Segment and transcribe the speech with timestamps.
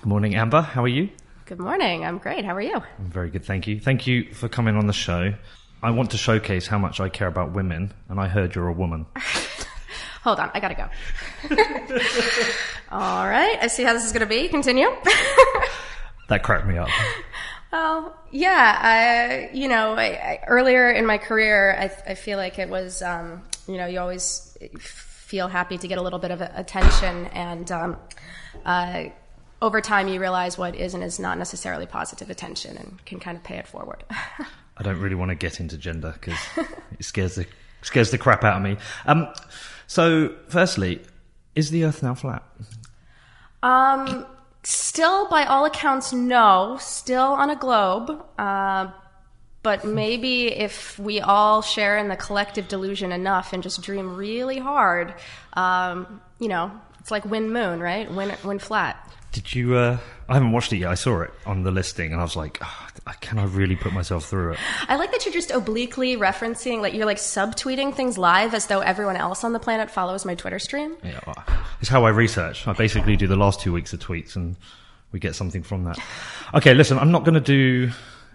[0.00, 0.62] Good morning, Amber.
[0.62, 1.10] How are you?
[1.44, 2.06] Good morning.
[2.06, 2.42] I'm great.
[2.42, 2.76] How are you?
[2.76, 3.78] I'm very good, thank you.
[3.78, 5.34] Thank you for coming on the show.
[5.82, 8.72] I want to showcase how much I care about women, and I heard you're a
[8.72, 9.04] woman.
[10.22, 10.88] Hold on, I gotta go.
[12.90, 14.48] All right, I see how this is gonna be.
[14.48, 14.88] Continue.
[16.30, 16.88] that cracked me up.
[17.70, 22.58] Well, yeah, I, you know, I, I, earlier in my career, I, I feel like
[22.58, 26.40] it was, um, you know, you always feel happy to get a little bit of
[26.40, 27.96] attention, and um,
[28.64, 29.04] uh,
[29.62, 33.36] over time, you realize what is and is not necessarily positive attention, and can kind
[33.36, 34.04] of pay it forward.
[34.10, 36.38] I don't really want to get into gender because
[36.98, 37.46] it scares the
[37.82, 38.76] scares the crap out of me.
[39.06, 39.28] Um,
[39.86, 41.02] so, firstly,
[41.54, 42.42] is the Earth now flat?
[43.62, 44.26] Um,
[44.62, 46.78] still, by all accounts, no.
[46.80, 48.24] Still on a globe.
[48.38, 48.90] Uh,
[49.62, 54.58] but maybe if we all share in the collective delusion enough and just dream really
[54.58, 55.14] hard,
[55.52, 58.10] um, you know, it's like wind moon, right?
[58.10, 59.06] Wind, wind flat.
[59.32, 59.76] Did you?
[59.76, 59.98] Uh,
[60.28, 60.90] I haven't watched it yet.
[60.90, 62.88] I saw it on the listing, and I was like, oh,
[63.20, 66.94] "Can I really put myself through it?" I like that you're just obliquely referencing, like
[66.94, 70.58] you're like subtweeting things live as though everyone else on the planet follows my Twitter
[70.58, 70.96] stream.
[71.04, 71.20] Yeah,
[71.80, 72.66] it's how I research.
[72.66, 74.56] I basically do the last two weeks of tweets, and
[75.12, 75.98] we get something from that.
[76.54, 77.90] Okay, listen, I'm not going to do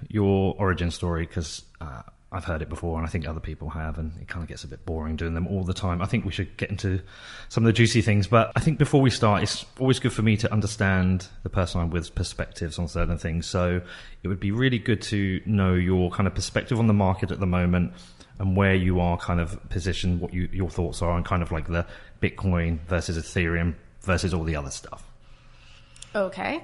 [0.09, 2.03] your origin story because uh,
[2.36, 4.64] I've heard it before, and I think other people have, and it kind of gets
[4.64, 6.02] a bit boring doing them all the time.
[6.02, 7.02] I think we should get into
[7.47, 10.22] some of the juicy things, but I think before we start, it's always good for
[10.22, 13.45] me to understand the person I'm with perspectives on certain things.
[13.47, 13.81] So
[14.22, 17.39] it would be really good to know your kind of perspective on the market at
[17.39, 17.94] the moment
[18.38, 21.52] and where you are kind of positioned, what you, your thoughts are, and kind of
[21.53, 21.86] like the
[22.22, 25.09] Bitcoin versus Ethereum versus all the other stuff.
[26.13, 26.63] Okay.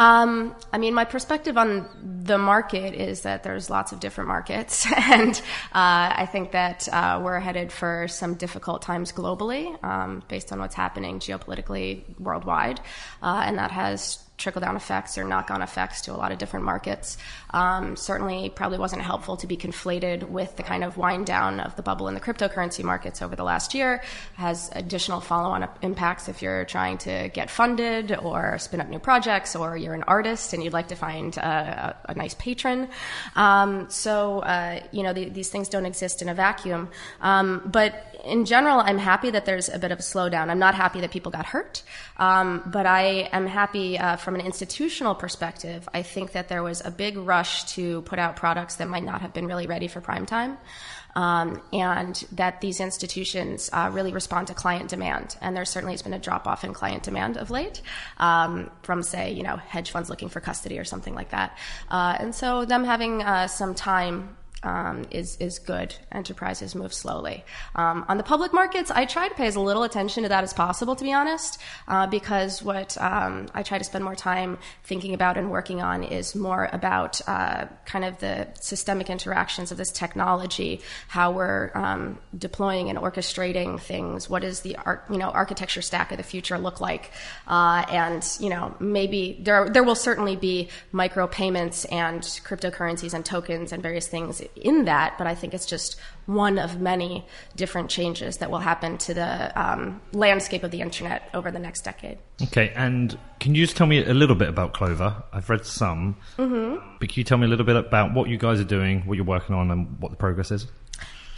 [0.00, 1.86] Um, I mean, my perspective on
[2.24, 5.42] the market is that there's lots of different markets, and uh,
[5.74, 10.74] I think that uh, we're headed for some difficult times globally, um, based on what's
[10.74, 12.80] happening geopolitically worldwide,
[13.22, 16.38] uh, and that has trickle down effects or knock on effects to a lot of
[16.38, 17.18] different markets.
[17.50, 21.76] Um, certainly, probably wasn't helpful to be conflated with the kind of wind down of
[21.76, 24.02] the bubble in the cryptocurrency markets over the last year.
[24.34, 28.98] Has additional follow on impacts if you're trying to get funded or spin up new
[28.98, 32.88] projects, or you're an artist and you'd like to find a, a, a nice patron.
[33.36, 36.88] Um, so, uh, you know, the, these things don't exist in a vacuum.
[37.20, 40.50] Um, but in general, I'm happy that there's a bit of a slowdown.
[40.50, 41.82] I'm not happy that people got hurt,
[42.16, 45.88] um, but I am happy uh, from an institutional perspective.
[45.92, 49.22] I think that there was a big rush to put out products that might not
[49.22, 50.56] have been really ready for prime time.
[51.16, 55.36] Um, and that these institutions uh, really respond to client demand.
[55.40, 57.82] And there certainly has been a drop off in client demand of late
[58.18, 61.58] um, from, say, you know, hedge funds looking for custody or something like that.
[61.90, 64.36] Uh, and so them having uh, some time
[65.10, 65.94] is is good.
[66.12, 67.44] Enterprises move slowly.
[67.74, 70.52] Um, on the public markets, I try to pay as little attention to that as
[70.52, 75.14] possible, to be honest, uh, because what um, I try to spend more time thinking
[75.14, 79.90] about and working on is more about uh, kind of the systemic interactions of this
[79.90, 84.28] technology, how we're um, deploying and orchestrating things.
[84.28, 87.10] What does the ar- you know architecture stack of the future look like?
[87.46, 93.72] Uh, and you know maybe there there will certainly be micropayments and cryptocurrencies and tokens
[93.72, 95.96] and various things in that, but I think it's just
[96.26, 101.28] one of many different changes that will happen to the um, landscape of the internet
[101.34, 102.18] over the next decade.
[102.42, 105.22] Okay, and can you just tell me a little bit about Clover?
[105.32, 106.96] I've read some, mm-hmm.
[106.98, 109.16] but can you tell me a little bit about what you guys are doing, what
[109.16, 110.66] you're working on, and what the progress is?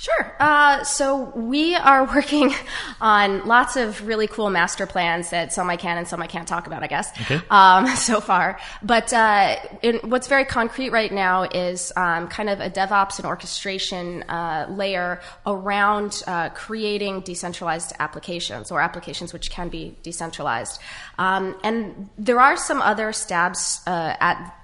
[0.03, 0.35] Sure.
[0.41, 2.53] Uh, so we are working
[3.01, 6.49] on lots of really cool master plans that some I can and some I can't
[6.49, 7.41] talk about, I guess, okay.
[7.51, 8.59] um, so far.
[8.83, 13.27] But uh, in, what's very concrete right now is um, kind of a DevOps and
[13.27, 20.81] orchestration uh, layer around uh, creating decentralized applications or applications which can be decentralized.
[21.17, 24.62] Um, and there are some other stabs uh, at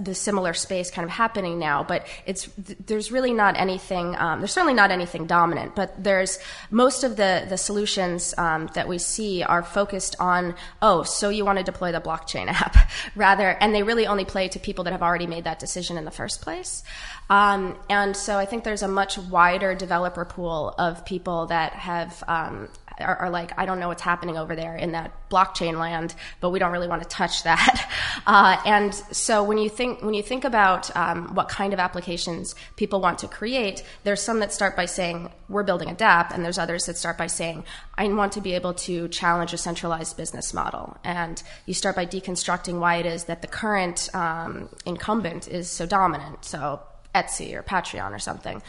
[0.00, 2.48] the similar space kind of happening now, but it's
[2.86, 4.16] there's really not anything.
[4.16, 6.38] Um, there's certainly not anything dominant, but there's
[6.70, 11.44] most of the the solutions um, that we see are focused on oh, so you
[11.44, 12.76] want to deploy the blockchain app
[13.14, 16.04] rather, and they really only play to people that have already made that decision in
[16.04, 16.82] the first place.
[17.30, 22.24] Um, and so I think there's a much wider developer pool of people that have
[22.26, 22.68] um,
[23.00, 26.50] are, are, like, I don't know what's happening over there in that blockchain land, but
[26.50, 27.90] we don't really want to touch that.
[28.26, 32.54] Uh, and so when you think when you think about um, what kind of applications
[32.76, 36.44] people want to create, there's some that start by saying we're building a DApp, and
[36.44, 37.64] there's others that start by saying
[37.96, 40.96] I want to be able to challenge a centralized business model.
[41.04, 45.86] And you start by deconstructing why it is that the current um, incumbent is so
[45.86, 46.44] dominant.
[46.44, 46.80] So
[47.14, 48.62] Etsy or Patreon or something.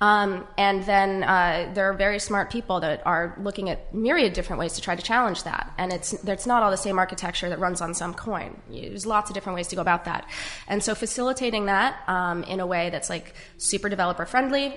[0.00, 4.60] Um, and then uh, there are very smart people that are looking at myriad different
[4.60, 5.72] ways to try to challenge that.
[5.78, 8.60] And it's, it's not all the same architecture that runs on some coin.
[8.70, 10.28] There's lots of different ways to go about that.
[10.68, 14.76] And so facilitating that um, in a way that's like super developer friendly,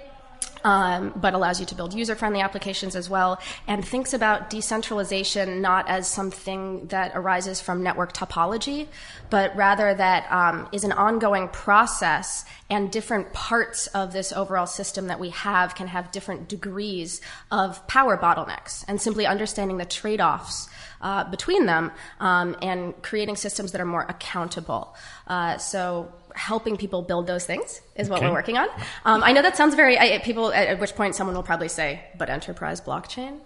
[0.63, 5.61] um, but allows you to build user friendly applications as well, and thinks about decentralization
[5.61, 8.87] not as something that arises from network topology,
[9.29, 15.07] but rather that um, is an ongoing process, and different parts of this overall system
[15.07, 17.21] that we have can have different degrees
[17.51, 20.69] of power bottlenecks, and simply understanding the trade offs.
[21.01, 24.93] Uh, between them um, and creating systems that are more accountable.
[25.27, 28.27] Uh, so helping people build those things is what okay.
[28.27, 28.67] we're working on.
[29.05, 31.69] Um, I know that sounds very, I, people, at, at which point someone will probably
[31.69, 33.39] say, but enterprise blockchain?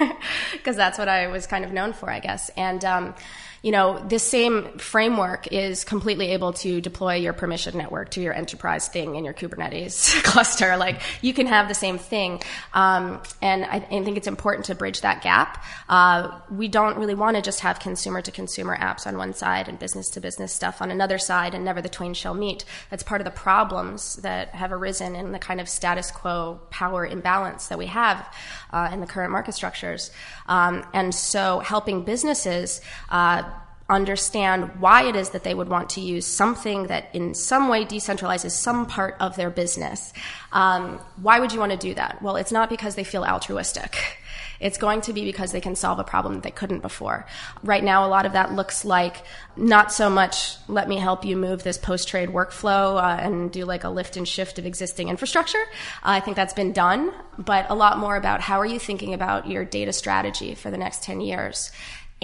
[0.52, 2.48] Because that's what I was kind of known for, I guess.
[2.56, 3.14] And, um,
[3.64, 8.34] you know, this same framework is completely able to deploy your permission network to your
[8.34, 10.76] enterprise thing in your Kubernetes cluster.
[10.76, 12.42] Like you can have the same thing.
[12.74, 15.64] Um, and I, I, think it's important to bridge that gap.
[15.88, 19.66] Uh, we don't really want to just have consumer to consumer apps on one side
[19.66, 22.66] and business to business stuff on another side and never the twain shall meet.
[22.90, 27.06] That's part of the problems that have arisen in the kind of status quo power
[27.06, 28.30] imbalance that we have
[28.74, 30.10] uh, in the current market structures.
[30.48, 33.53] Um, and so helping businesses uh,
[33.88, 37.84] understand why it is that they would want to use something that in some way
[37.84, 40.12] decentralizes some part of their business.
[40.52, 42.22] Um, why would you want to do that?
[42.22, 43.96] Well, it's not because they feel altruistic.
[44.60, 47.26] It's going to be because they can solve a problem that they couldn't before.
[47.62, 49.22] Right now, a lot of that looks like
[49.56, 53.64] not so much, let me help you move this post trade workflow uh, and do
[53.64, 55.62] like a lift and shift of existing infrastructure.
[56.02, 59.12] Uh, I think that's been done, but a lot more about how are you thinking
[59.12, 61.70] about your data strategy for the next 10 years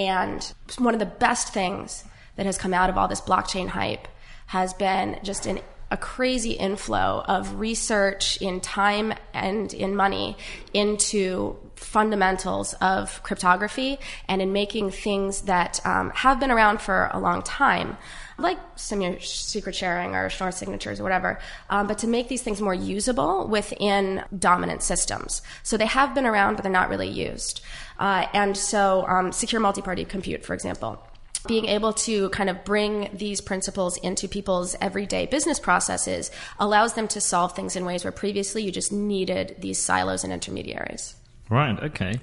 [0.06, 2.04] and one of the best things
[2.36, 4.08] that has come out of all this blockchain hype
[4.46, 10.36] has been just an, a crazy inflow of research in time and in money
[10.72, 13.98] into fundamentals of cryptography
[14.28, 17.96] and in making things that um, have been around for a long time
[18.40, 21.38] like some secret sharing or Schnorr signatures or whatever,
[21.68, 25.42] um, but to make these things more usable within dominant systems.
[25.62, 27.60] So they have been around, but they're not really used.
[27.98, 31.02] Uh, and so, um, secure multi-party compute, for example,
[31.46, 37.08] being able to kind of bring these principles into people's everyday business processes allows them
[37.08, 41.14] to solve things in ways where previously you just needed these silos and intermediaries.
[41.48, 41.78] Right.
[41.82, 42.20] Okay.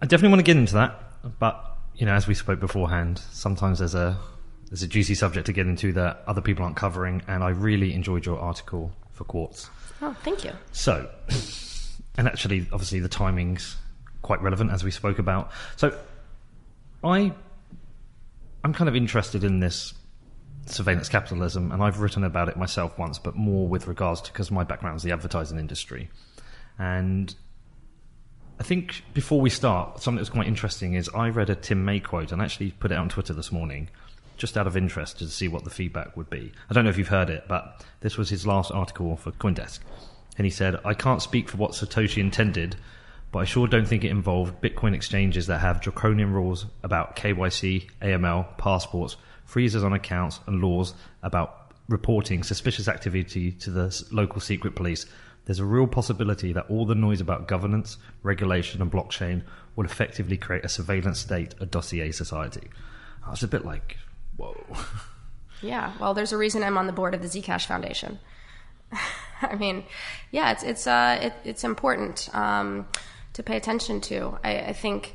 [0.00, 3.78] I definitely want to get into that, but you know, as we spoke beforehand, sometimes
[3.78, 4.18] there's a
[4.68, 7.94] there's a juicy subject to get into that other people aren't covering, and I really
[7.94, 9.70] enjoyed your article for Quartz.
[10.02, 10.52] Oh, thank you.
[10.72, 11.08] So,
[12.18, 13.76] and actually, obviously, the timing's
[14.22, 15.52] quite relevant as we spoke about.
[15.76, 15.96] So,
[17.04, 17.32] I,
[18.66, 19.94] I'm kind of interested in this
[20.64, 24.50] surveillance capitalism, and I've written about it myself once, but more with regards to because
[24.50, 26.10] my background is the advertising industry,
[26.76, 27.32] and
[28.58, 32.00] I think before we start, something that's quite interesting is I read a Tim May
[32.00, 33.88] quote and actually put it on Twitter this morning
[34.36, 36.50] just out of interest to see what the feedback would be.
[36.68, 39.78] I don't know if you've heard it, but this was his last article for Coindesk.
[40.38, 42.74] And he said, I can't speak for what Satoshi intended,
[43.36, 47.90] but I sure don't think it involved Bitcoin exchanges that have draconian rules about KYC,
[48.00, 54.74] AML, passports, freezes on accounts, and laws about reporting suspicious activity to the local secret
[54.74, 55.04] police.
[55.44, 59.42] There's a real possibility that all the noise about governance, regulation, and blockchain
[59.76, 62.70] will effectively create a surveillance state, a dossier society.
[63.22, 63.98] I was a bit like,
[64.38, 64.64] whoa.
[65.60, 68.18] Yeah, well, there's a reason I'm on the board of the Zcash Foundation.
[69.42, 69.84] I mean,
[70.30, 72.86] yeah, it's it's uh, it, it's important um,
[73.36, 74.38] to pay attention to.
[74.42, 75.14] I, I think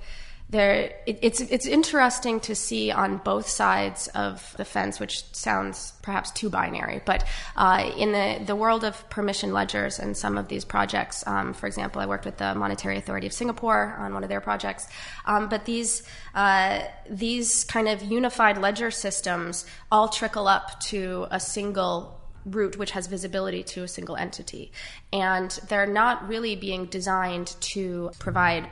[0.51, 5.93] there it, it's it's interesting to see on both sides of the fence, which sounds
[6.03, 7.01] perhaps too binary.
[7.03, 7.25] But
[7.55, 11.67] uh, in the the world of permission ledgers and some of these projects, um, for
[11.67, 14.87] example, I worked with the Monetary Authority of Singapore on one of their projects.
[15.25, 16.03] Um, but these
[16.35, 22.91] uh, these kind of unified ledger systems all trickle up to a single root which
[22.91, 24.71] has visibility to a single entity.
[25.13, 28.69] And they're not really being designed to provide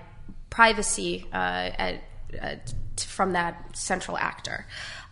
[0.50, 2.04] privacy uh, at,
[2.40, 4.66] at, from that central actor.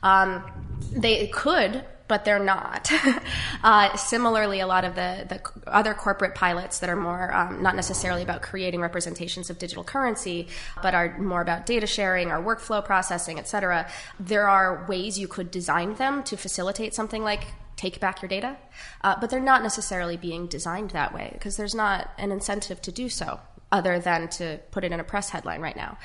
[0.04, 0.44] Um,
[0.92, 2.92] they could, but they're not.
[3.64, 7.76] uh, similarly, a lot of the, the other corporate pilots that are more um, not
[7.76, 10.48] necessarily about creating representations of digital currency,
[10.82, 13.88] but are more about data sharing or workflow processing, et cetera,
[14.20, 17.44] there are ways you could design them to facilitate something like
[17.78, 18.58] take back your data,
[19.02, 22.92] uh, but they're not necessarily being designed that way because there's not an incentive to
[22.92, 23.40] do so
[23.72, 25.98] other than to put it in a press headline right now.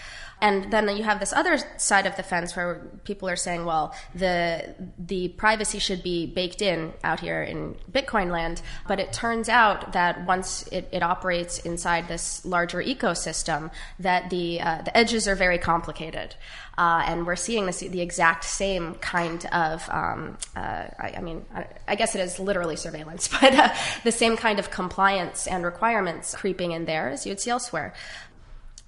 [0.43, 3.95] And then you have this other side of the fence where people are saying, well,
[4.13, 8.61] the the privacy should be baked in out here in Bitcoin land.
[8.89, 13.71] But it turns out that once it, it operates inside this larger ecosystem,
[14.01, 16.35] that the uh, the edges are very complicated.
[16.77, 21.45] Uh, and we're seeing this, the exact same kind of, um, uh, I, I, mean,
[21.55, 25.67] I, I, guess it is literally surveillance, but uh, the same kind of compliance and
[25.67, 27.93] requirements creeping in there as you would see elsewhere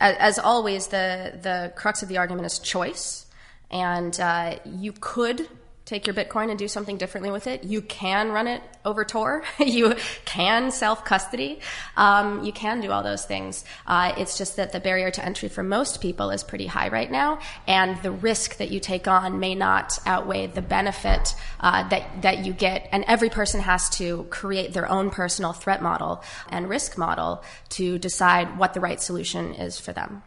[0.01, 3.27] as, always, the the crux of the argument is choice,
[3.71, 5.49] and uh, you could
[5.85, 7.65] take your Bitcoin and do something differently with it.
[7.65, 9.45] You can run it over Tor.
[9.59, 11.61] you can self custody.
[11.97, 13.65] Um, you can do all those things.
[13.87, 17.11] Uh, it's just that the barrier to entry for most people is pretty high right
[17.11, 22.23] now, and the risk that you take on may not outweigh the benefit uh, that
[22.23, 22.89] that you get.
[22.91, 27.99] And every person has to create their own personal threat model and risk model to
[27.99, 30.23] decide what the right solution is for them.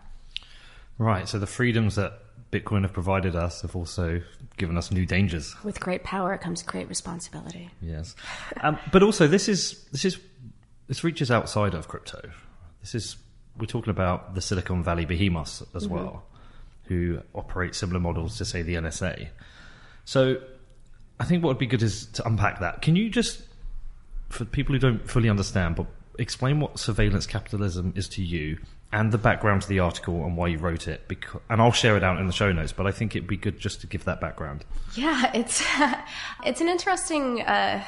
[1.00, 1.28] Right.
[1.28, 2.20] So the freedoms that
[2.52, 4.22] Bitcoin have provided us have also
[4.58, 5.56] given us new dangers.
[5.64, 7.70] With great power comes great responsibility.
[7.82, 8.16] Yes,
[8.62, 10.20] um, but also this is this is
[10.88, 12.22] this reaches outside of crypto.
[12.82, 13.18] This is
[13.58, 15.96] we're talking about the Silicon Valley behemoths as mm-hmm.
[15.96, 16.24] well,
[16.86, 19.30] who operate similar models to say the NSA.
[20.06, 20.38] So
[21.20, 22.82] I think what would be good is to unpack that.
[22.82, 23.42] Can you just,
[24.30, 25.88] for people who don't fully understand, but
[26.20, 28.58] explain what surveillance capitalism is to you
[28.92, 31.08] and the background to the article and why you wrote it.
[31.08, 32.72] Because, and I'll share it out in the show notes.
[32.72, 34.66] But I think it'd be good just to give that background.
[34.94, 35.64] Yeah, it's
[36.46, 37.42] it's an interesting.
[37.42, 37.84] Uh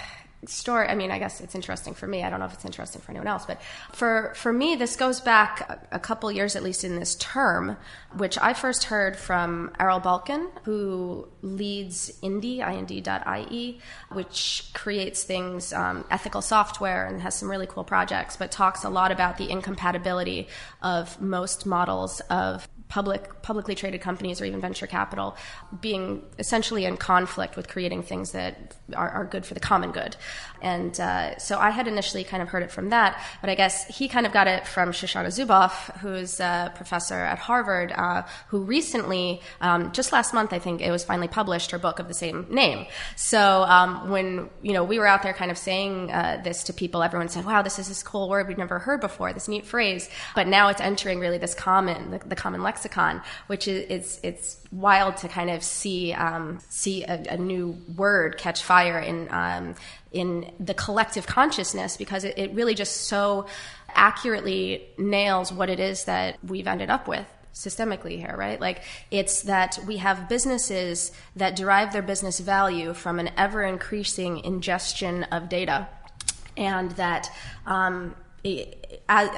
[0.46, 2.24] story i mean i guess it's interesting for me.
[2.24, 3.62] I don't know if it's interesting for anyone else but
[3.94, 7.76] for for me this goes back a, a couple years at least in this term
[8.16, 13.80] which i first heard from Aral Balkan who leads indie ind.ie
[14.12, 18.90] which creates things um, ethical software and has some really cool projects but talks a
[18.90, 20.48] lot about the incompatibility
[20.82, 25.38] of most models of public publicly traded companies or even venture capital
[25.80, 30.16] being essentially in conflict with creating things that are, are good for the common good.
[30.62, 33.88] And uh, so I had initially kind of heard it from that, but I guess
[33.88, 38.60] he kind of got it from Shoshana Zuboff, who's a professor at Harvard, uh, who
[38.64, 42.14] recently, um, just last month, I think it was finally published, her book of the
[42.14, 42.88] same name.
[43.16, 46.74] So um, when you know we were out there kind of saying uh, this to
[46.74, 49.66] people, everyone said, "Wow, this is this cool word we've never heard before, this neat
[49.66, 53.86] phrase." But now it's entering really this common, the, the common lexicon lexicon, which is
[53.90, 59.00] it's it's wild to kind of see um, see a, a, new word catch fire
[59.00, 59.76] in um,
[60.12, 63.46] in the collective consciousness because it, it really just so
[63.90, 68.62] accurately nails what it is that we've ended up with systemically here, right?
[68.62, 74.40] Like it's that we have businesses that derive their business value from an ever increasing
[74.40, 75.88] ingestion of data,
[76.56, 77.30] and that
[77.66, 79.30] um, it, as,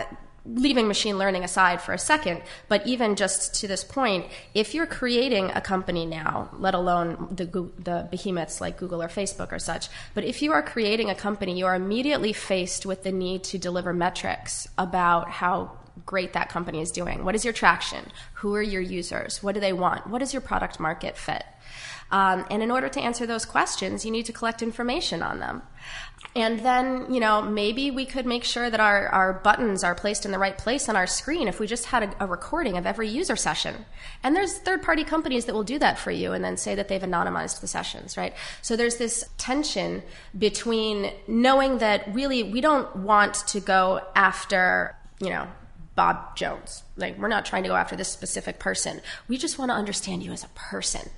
[0.45, 4.87] leaving machine learning aside for a second, but even just to this point, if you're
[4.87, 9.87] creating a company now, let alone the, the behemoths like Google or Facebook or such,
[10.13, 13.57] but if you are creating a company, you are immediately faced with the need to
[13.57, 15.71] deliver metrics about how
[16.05, 17.23] great that company is doing.
[17.23, 18.11] What is your traction?
[18.35, 19.43] Who are your users?
[19.43, 20.07] What do they want?
[20.07, 21.43] What is your product market fit?
[22.11, 25.61] Um, and in order to answer those questions, you need to collect information on them.
[26.33, 30.25] And then, you know, maybe we could make sure that our, our buttons are placed
[30.25, 32.85] in the right place on our screen if we just had a, a recording of
[32.85, 33.85] every user session.
[34.23, 36.87] And there's third party companies that will do that for you and then say that
[36.87, 38.33] they've anonymized the sessions, right?
[38.61, 40.03] So there's this tension
[40.37, 45.47] between knowing that really we don't want to go after, you know,
[45.95, 46.83] Bob Jones.
[46.95, 49.01] Like, we're not trying to go after this specific person.
[49.27, 51.09] We just want to understand you as a person.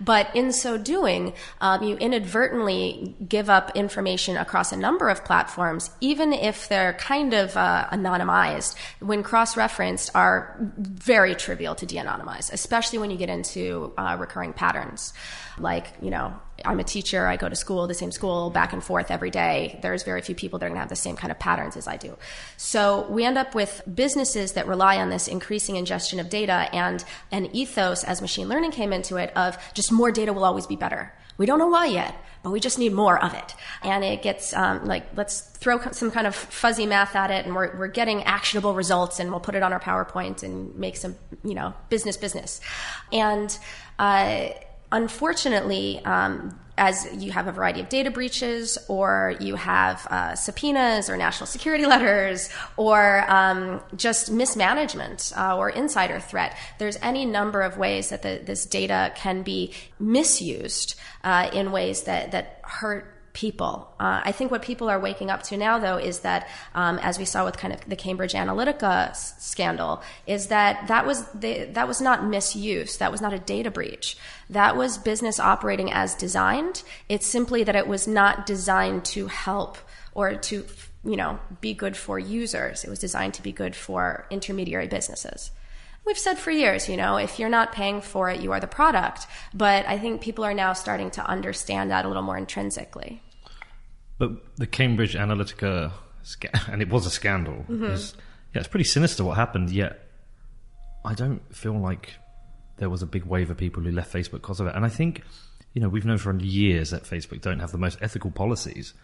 [0.00, 5.90] But in so doing, um, you inadvertently give up information across a number of platforms,
[6.00, 11.96] even if they're kind of uh, anonymized, when cross referenced, are very trivial to de
[11.96, 15.12] anonymize, especially when you get into uh, recurring patterns.
[15.58, 18.82] Like, you know, I'm a teacher, I go to school, the same school, back and
[18.82, 19.78] forth every day.
[19.82, 21.86] There's very few people that are going to have the same kind of patterns as
[21.86, 22.16] I do.
[22.56, 27.04] So we end up with businesses that rely on this increasing ingestion of data and
[27.30, 30.76] an ethos as machine learning came into it of just more data will always be
[30.76, 31.12] better.
[31.38, 33.54] We don't know why yet, but we just need more of it.
[33.82, 37.54] And it gets um, like, let's throw some kind of fuzzy math at it and
[37.54, 41.16] we're, we're getting actionable results and we'll put it on our PowerPoint and make some,
[41.42, 42.60] you know, business business.
[43.10, 43.58] And,
[43.98, 44.50] uh,
[44.92, 51.10] unfortunately, um, as you have a variety of data breaches, or you have uh, subpoenas
[51.10, 57.60] or national security letters, or um, just mismanagement uh, or insider threat, there's any number
[57.60, 63.19] of ways that the, this data can be misused uh, in ways that, that hurt
[63.32, 63.92] people.
[64.00, 67.18] Uh, I think what people are waking up to now, though, is that, um, as
[67.18, 71.64] we saw with kind of the Cambridge Analytica s- scandal, is that that was the,
[71.72, 72.96] that was not misuse.
[72.96, 74.16] That was not a data breach.
[74.48, 76.82] That was business operating as designed.
[77.08, 79.78] It's simply that it was not designed to help
[80.14, 80.66] or to
[81.04, 82.84] you know be good for users.
[82.84, 85.50] It was designed to be good for intermediary businesses
[86.10, 88.66] we've said for years, you know, if you're not paying for it, you are the
[88.66, 89.28] product.
[89.54, 93.22] But I think people are now starting to understand that a little more intrinsically.
[94.18, 95.92] But the Cambridge Analytica,
[96.68, 97.64] and it was a scandal.
[97.68, 97.84] Mm-hmm.
[97.84, 98.14] Is,
[98.52, 99.70] yeah, it's pretty sinister what happened.
[99.70, 100.04] Yet,
[101.04, 102.14] I don't feel like
[102.78, 104.74] there was a big wave of people who left Facebook because of it.
[104.74, 105.22] And I think,
[105.74, 108.94] you know, we've known for years that Facebook don't have the most ethical policies.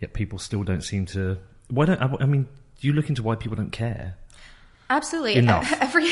[0.00, 1.38] Yet people still don't seem to.
[1.68, 2.48] Why don't I, I mean?
[2.80, 4.16] Do you look into why people don't care?
[4.90, 5.36] Absolutely.
[5.36, 5.72] Enough.
[5.80, 6.10] Every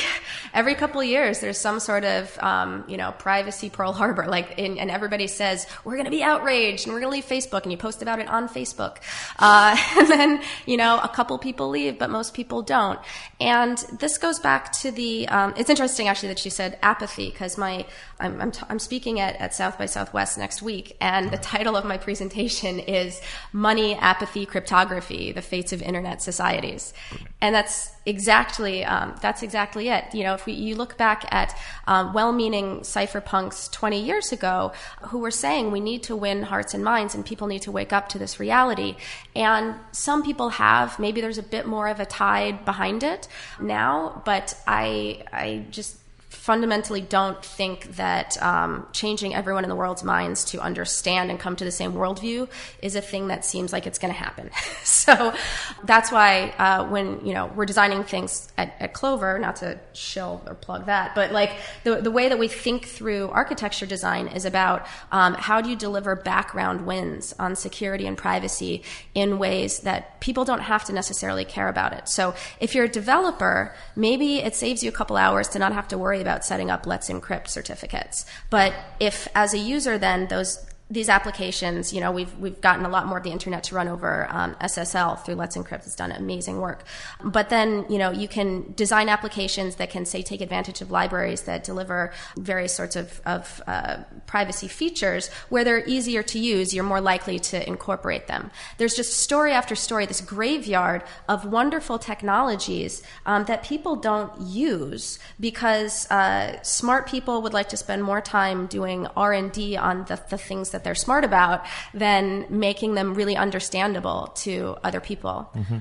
[0.55, 4.55] every couple of years, there's some sort of um, you know privacy Pearl Harbor, like,
[4.57, 7.65] in, and everybody says we're going to be outraged and we're going to leave Facebook,
[7.65, 8.99] and you post about it on Facebook,
[9.41, 13.01] uh, and then you know a couple people leave, but most people don't.
[13.41, 15.29] And this goes back to the.
[15.29, 17.85] Um, it's interesting actually that you said apathy because my
[18.21, 21.77] I'm I'm, t- I'm speaking at, at South by Southwest next week, and the title
[21.77, 23.21] of my presentation is
[23.53, 26.95] "Money, Apathy, Cryptography: The Fates of Internet Societies,"
[27.41, 30.05] and that's exactly um, that's exactly it.
[30.15, 31.57] You know, if we you look back at
[31.87, 34.73] um, well-meaning cypherpunks 20 years ago
[35.09, 37.93] who were saying we need to win hearts and minds, and people need to wake
[37.93, 38.97] up to this reality,
[39.35, 40.99] and some people have.
[40.99, 43.29] Maybe there's a bit more of a tide behind it
[43.61, 45.97] now, but I I just
[46.39, 51.57] fundamentally don't think that um, changing everyone in the world's minds to understand and come
[51.57, 52.49] to the same worldview
[52.81, 54.49] is a thing that seems like it's going to happen.
[54.85, 55.35] so
[55.83, 60.41] that's why uh, when you know we're designing things at, at, Clover, not to shill
[60.47, 61.51] or plug that, but like
[61.83, 65.77] the the way that we think through architecture design is about um, how do you
[65.77, 68.83] deliver background wins on security and privacy
[69.15, 72.09] in ways that people don't have to necessarily care about it.
[72.09, 75.89] So if you're a developer, maybe it saves you a couple hours to not have
[75.89, 78.27] to worry about setting up Let's Encrypt certificates.
[78.51, 82.89] But if, as a user, then those these applications, you know, we've we've gotten a
[82.89, 85.87] lot more of the internet to run over um, SSL through Let's Encrypt.
[85.87, 86.85] It's done amazing work.
[87.23, 91.43] But then, you know, you can design applications that can say take advantage of libraries
[91.43, 96.73] that deliver various sorts of, of uh, privacy features where they're easier to use.
[96.73, 98.51] You're more likely to incorporate them.
[98.79, 105.19] There's just story after story, this graveyard of wonderful technologies um, that people don't use
[105.39, 110.07] because uh, smart people would like to spend more time doing R and D on
[110.07, 115.01] the, the things that that they're smart about than making them really understandable to other
[115.01, 115.51] people.
[115.55, 115.79] Mm-hmm.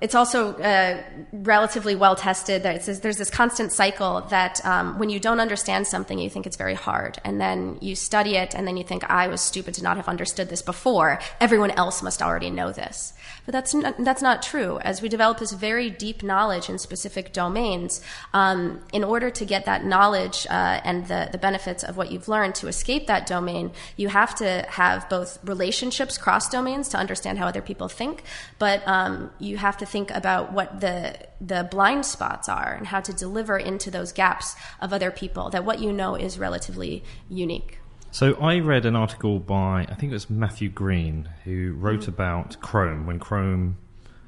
[0.00, 2.62] It's also uh, relatively well tested.
[2.62, 6.46] That says there's this constant cycle that um, when you don't understand something, you think
[6.46, 9.74] it's very hard, and then you study it, and then you think I was stupid
[9.74, 11.18] to not have understood this before.
[11.40, 13.14] Everyone else must already know this.
[13.46, 14.78] But that's not, that's not true.
[14.80, 18.00] As we develop this very deep knowledge in specific domains,
[18.34, 22.28] um, in order to get that knowledge uh, and the, the benefits of what you've
[22.28, 27.38] learned to escape that domain, you have to have both relationships cross domains to understand
[27.38, 28.24] how other people think,
[28.58, 33.00] but um, you have to think about what the the blind spots are and how
[33.00, 35.50] to deliver into those gaps of other people.
[35.50, 37.78] That what you know is relatively unique.
[38.16, 42.08] So I read an article by I think it was Matthew Green who wrote mm.
[42.08, 43.76] about Chrome when Chrome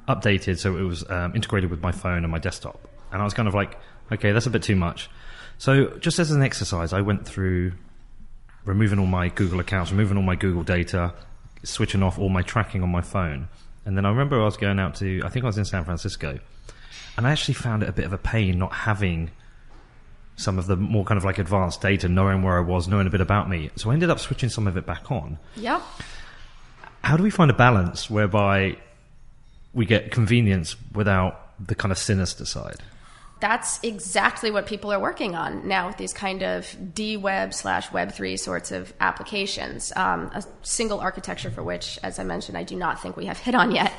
[0.07, 2.79] updated, so it was um, integrated with my phone and my desktop,
[3.11, 3.79] and I was kind of like,
[4.13, 5.09] okay, that's a bit too much.
[5.57, 7.73] So just as an exercise, I went through
[8.67, 11.15] removing all my Google accounts, removing all my Google data,
[11.63, 13.49] switching off all my tracking on my phone,
[13.87, 15.87] and then I remember I was going out to I think I was in San
[15.87, 16.39] Francisco,
[17.17, 19.31] and I actually found it a bit of a pain not having
[20.39, 23.11] some of the more kind of like advanced data, knowing where I was, knowing a
[23.11, 23.71] bit about me.
[23.77, 25.39] So I ended up switching some of it back on.
[25.57, 25.83] Yep.
[27.03, 28.77] How do we find a balance whereby
[29.75, 32.79] we get convenience without the kind of sinister side?
[33.41, 38.39] That's exactly what people are working on now with these kind of D-Web slash Web3
[38.39, 39.93] sorts of applications.
[39.95, 43.39] Um, a single architecture for which, as I mentioned, I do not think we have
[43.39, 43.93] hit on yet.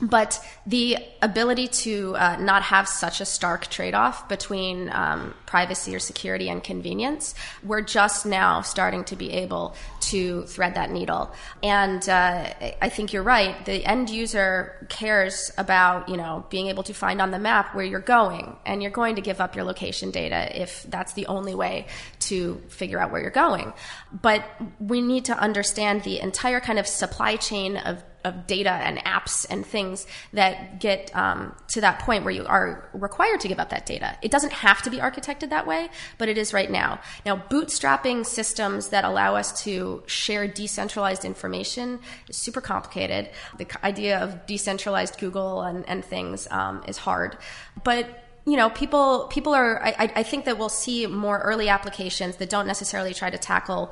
[0.00, 5.94] But the ability to uh, not have such a stark trade off between um, privacy
[5.94, 11.32] or security and convenience, we're just now starting to be able to thread that needle.
[11.62, 13.64] And uh, I think you're right.
[13.64, 17.84] The end user cares about you know being able to find on the map where
[17.84, 21.54] you're going, and you're going to give up your location data if that's the only
[21.54, 21.86] way
[22.20, 23.72] to figure out where you're going.
[24.12, 24.44] But
[24.80, 29.46] we need to understand the entire kind of supply chain of of data and apps
[29.48, 33.68] and things that get um, to that point where you are required to give up
[33.68, 34.16] that data.
[34.22, 37.00] It doesn't have to be architected that way, but it is right now.
[37.26, 43.30] Now, bootstrapping systems that allow us to share decentralized information is super complicated.
[43.58, 47.36] The idea of decentralized Google and, and things um, is hard,
[47.84, 49.82] but you know, people people are.
[49.82, 53.90] I, I think that we'll see more early applications that don't necessarily try to tackle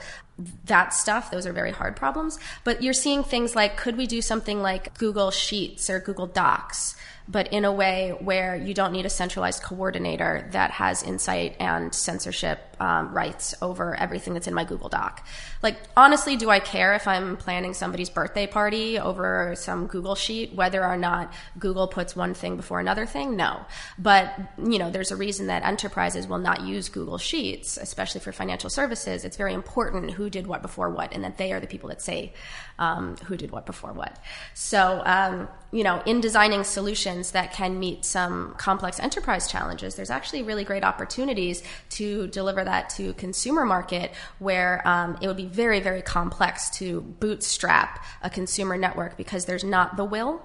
[0.67, 1.31] that stuff.
[1.31, 2.39] Those are very hard problems.
[2.65, 6.97] But you're seeing things like, could we do something like Google Sheets or Google Docs?
[7.29, 11.95] but in a way where you don't need a centralized coordinator that has insight and
[11.95, 15.25] censorship um, rights over everything that's in my Google Doc.
[15.63, 20.55] Like, honestly, do I care if I'm planning somebody's birthday party over some Google sheet,
[20.55, 23.37] whether or not Google puts one thing before another thing?
[23.37, 23.65] No.
[23.99, 28.33] But, you know, there's a reason that enterprises will not use Google Sheets, especially for
[28.33, 29.25] financial services.
[29.25, 32.03] It's very important who did what before what, and that they are the people that
[32.03, 32.33] say
[32.81, 34.19] um, who did what before what.
[34.55, 40.11] So, um, you know, in designing solutions that can meet some complex enterprise challenges, there's
[40.11, 45.47] actually really great opportunities to deliver that to consumer market where um, it would be
[45.47, 50.43] very, very complex to bootstrap a consumer network because there's not the will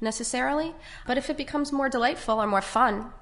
[0.00, 0.74] necessarily.
[1.06, 3.12] But if it becomes more delightful or more fun,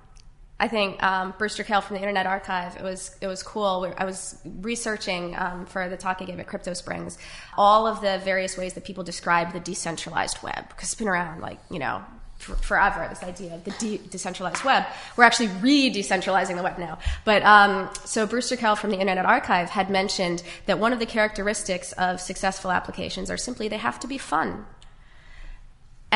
[0.59, 2.77] I think um, Brewster Kahle from the Internet Archive.
[2.77, 3.93] It was it was cool.
[3.99, 7.19] I was researching um, for the talk I gave at Crypto Springs
[7.59, 11.43] all of the various ways that people describe the decentralized web because it's been around
[11.43, 12.03] like you know
[12.39, 13.07] forever.
[13.09, 14.85] This idea of the de- decentralized web.
[15.17, 16.99] We're actually re-decentralizing the web now.
[17.25, 21.07] But um, so Brewster Kahle from the Internet Archive had mentioned that one of the
[21.07, 24.67] characteristics of successful applications are simply they have to be fun.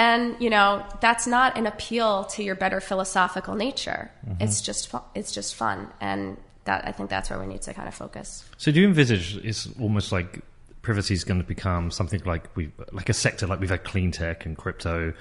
[0.01, 4.11] And you know that's not an appeal to your better philosophical nature.
[4.27, 4.43] Mm-hmm.
[4.43, 7.75] It's just fu- it's just fun, and that I think that's where we need to
[7.75, 8.43] kind of focus.
[8.57, 10.41] So do you envisage it's almost like
[10.81, 14.11] privacy is going to become something like we like a sector like we've had clean
[14.11, 15.13] tech and crypto.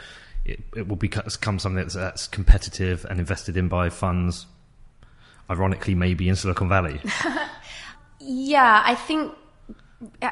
[0.46, 4.46] It, it will become something that's, that's competitive and invested in by funds.
[5.50, 7.02] Ironically, maybe in Silicon Valley.
[8.22, 9.34] yeah, I think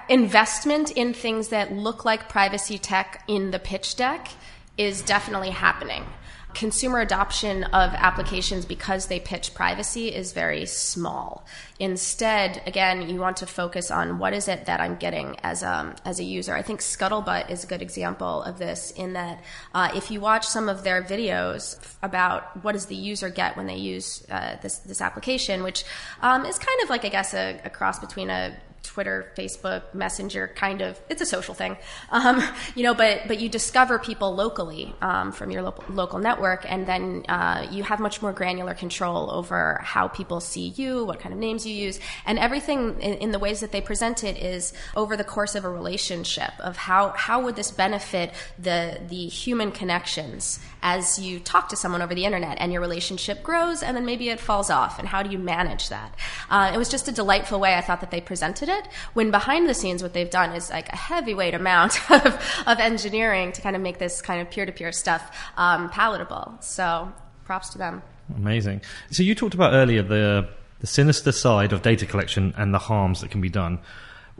[0.10, 4.30] investment in things that look like privacy tech in the pitch deck
[4.78, 6.06] is definitely happening.
[6.54, 11.46] Consumer adoption of applications because they pitch privacy is very small.
[11.80, 15.94] Instead, again, you want to focus on what is it that I'm getting as a,
[16.04, 16.56] as a user.
[16.56, 19.44] I think Scuttlebutt is a good example of this in that
[19.76, 23.68] uh, if you watch some of their videos about what does the user get when
[23.68, 25.84] they use uh, this, this application, which
[26.22, 30.50] um, is kind of like, I guess, a, a cross between a Twitter, Facebook, Messenger,
[30.56, 31.00] kind of.
[31.10, 31.78] It's a social thing,
[32.10, 32.42] um,
[32.76, 32.94] you know.
[32.94, 37.68] But but you discover people locally um, from your local, local network, and then uh,
[37.72, 41.66] you have much more granular control over how people see you, what kind of names
[41.66, 45.24] you use, and everything in, in the ways that they present it is over the
[45.24, 51.20] course of a relationship of how how would this benefit the the human connections as
[51.20, 54.40] you talk to someone over the internet and your relationship grows and then maybe it
[54.40, 56.14] falls off and how do you manage that
[56.50, 58.77] uh, it was just a delightful way i thought that they presented it
[59.14, 63.52] when behind the scenes what they've done is like a heavyweight amount of, of engineering
[63.52, 67.12] to kind of make this kind of peer-to-peer stuff um, palatable so
[67.46, 68.02] props to them
[68.36, 70.48] amazing so you talked about earlier the
[70.80, 73.80] the sinister side of data collection and the harms that can be done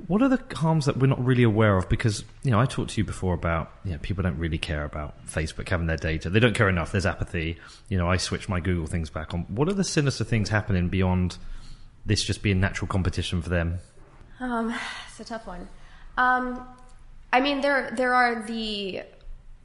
[0.06, 1.90] what are the harms that we're not really aware of?
[1.90, 4.86] Because you know, I talked to you before about you know, people don't really care
[4.86, 6.30] about Facebook having their data.
[6.30, 6.92] They don't care enough.
[6.92, 7.58] There's apathy.
[7.90, 9.42] You know, I switch my Google things back on.
[9.50, 11.38] What are the sinister things happening beyond
[12.06, 13.80] this just being natural competition for them?
[14.40, 14.74] Um,
[15.10, 15.68] it's a tough one.
[16.18, 16.68] Um,
[17.32, 19.04] I mean, there there are the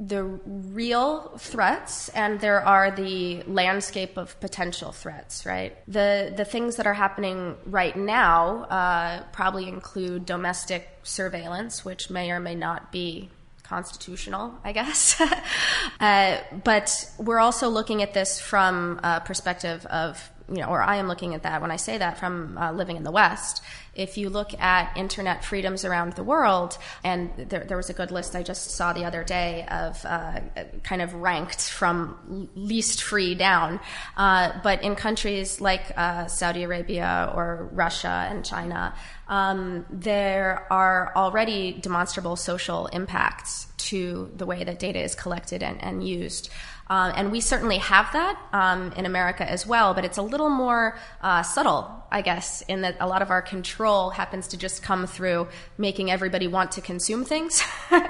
[0.08, 6.76] the real threats and there are the landscape of potential threats right the the things
[6.76, 12.90] that are happening right now uh, probably include domestic surveillance which may or may not
[12.90, 13.28] be
[13.62, 15.20] constitutional i guess
[16.00, 20.96] uh, but we're also looking at this from a perspective of you know, or I
[20.96, 23.62] am looking at that when I say that from uh, living in the West.
[23.94, 28.10] If you look at internet freedoms around the world, and there, there was a good
[28.10, 30.40] list I just saw the other day of uh,
[30.82, 33.80] kind of ranked from least free down.
[34.16, 38.94] Uh, but in countries like uh, Saudi Arabia or Russia and China,
[39.28, 45.82] um, there are already demonstrable social impacts to the way that data is collected and,
[45.82, 46.50] and used.
[46.88, 50.50] Uh, and we certainly have that um, in America as well, but it's a little
[50.50, 54.82] more uh, subtle, I guess, in that a lot of our control happens to just
[54.82, 57.62] come through making everybody want to consume things.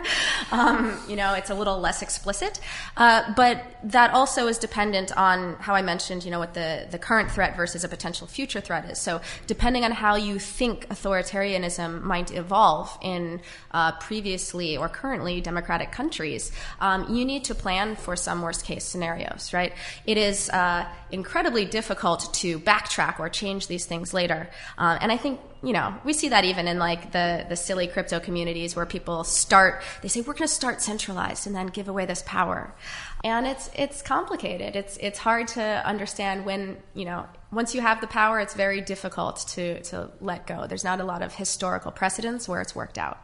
[0.53, 2.59] um, you know, it's a little less explicit.
[2.97, 6.99] Uh, but that also is dependent on how I mentioned, you know, what the, the
[6.99, 8.99] current threat versus a potential future threat is.
[8.99, 15.93] So depending on how you think authoritarianism might evolve in uh, previously or currently democratic
[15.93, 19.73] countries, um, you need to plan for some worst case scenarios, right?
[20.07, 24.51] It is uh, incredibly difficult to backtrack or change these things later.
[24.79, 27.87] Uh, and I think you know, we see that even in like the, the silly
[27.87, 31.89] crypto communities where people start, they say, we're going to start centralized and then give
[31.89, 32.75] away this power.
[33.23, 34.75] And it's, it's complicated.
[34.75, 38.81] It's, it's hard to understand when, you know, once you have the power, it's very
[38.81, 40.67] difficult to, to let go.
[40.67, 43.19] There's not a lot of historical precedents where it's worked out.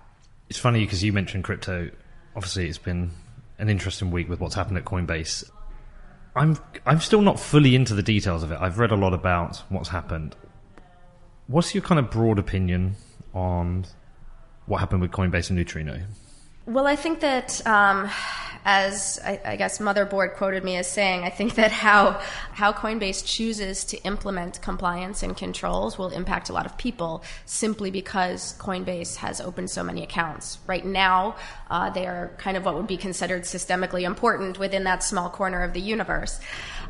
[0.48, 1.90] It's funny because you mentioned crypto.
[2.37, 3.11] Obviously, it's been
[3.59, 5.49] an interesting week with what's happened at Coinbase.
[6.37, 8.59] I'm I'm still not fully into the details of it.
[8.61, 10.37] I've read a lot about what's happened.
[11.47, 12.97] What's your kind of broad opinion
[13.35, 13.87] on
[14.66, 16.03] what happened with Coinbase and Neutrino?
[16.66, 18.11] Well, I think that, um,
[18.64, 22.20] as I, I, guess Motherboard quoted me as saying, I think that how
[22.52, 27.90] how Coinbase chooses to implement compliance and controls will impact a lot of people simply
[27.90, 30.58] because Coinbase has opened so many accounts.
[30.66, 31.37] Right now,
[31.70, 35.62] uh, they are kind of what would be considered systemically important within that small corner
[35.62, 36.40] of the universe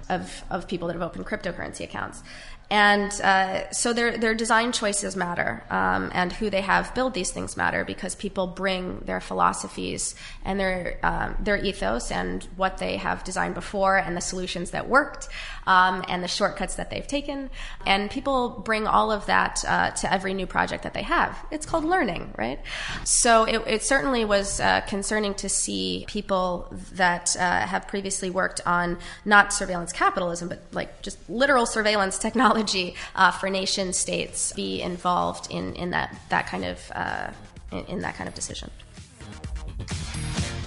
[0.09, 2.23] of of people that have opened cryptocurrency accounts.
[2.71, 7.31] And uh, so their their design choices matter, um, and who they have build these
[7.31, 12.99] things matter because people bring their philosophies and their um, their ethos and what they
[12.99, 15.29] have designed before and the solutions that worked
[15.67, 17.49] um, and the shortcuts that they've taken,
[17.87, 21.39] and people bring all of that uh, to every new project that they have.
[21.51, 22.61] It's called learning, right?
[23.05, 28.61] So it, it certainly was uh, concerning to see people that uh, have previously worked
[28.67, 34.53] on not surveillance capitalism, but like just literal surveillance technology technology uh, for nation states
[34.53, 37.31] be involved in, in that, that kind of uh,
[37.73, 38.71] in, in, that kind of decision.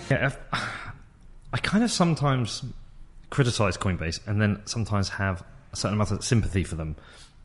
[0.10, 0.34] Yeah,
[1.54, 2.64] I kind of sometimes
[3.30, 6.96] criticize Coinbase and then sometimes have a certain amount of sympathy for them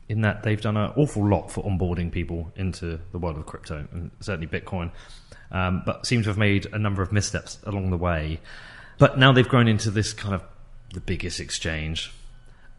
[0.09, 3.85] in that they've done an awful lot for onboarding people into the world of crypto
[3.91, 4.91] and certainly Bitcoin,
[5.51, 8.39] um, but seem to have made a number of missteps along the way.
[8.97, 10.43] But now they've grown into this kind of
[10.93, 12.11] the biggest exchange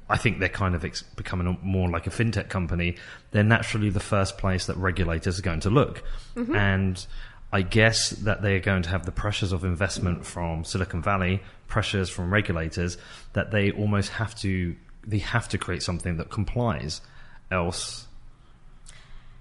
[0.08, 2.96] I think they're kind of ex- becoming more like a fintech company.
[3.30, 6.02] They're naturally the first place that regulators are going to look.
[6.34, 6.56] Mm-hmm.
[6.56, 7.06] And
[7.52, 12.08] I guess that they're going to have the pressures of investment from Silicon Valley, pressures
[12.08, 12.96] from regulators,
[13.34, 17.00] that they almost have to, they have to create something that complies.
[17.50, 18.06] Else,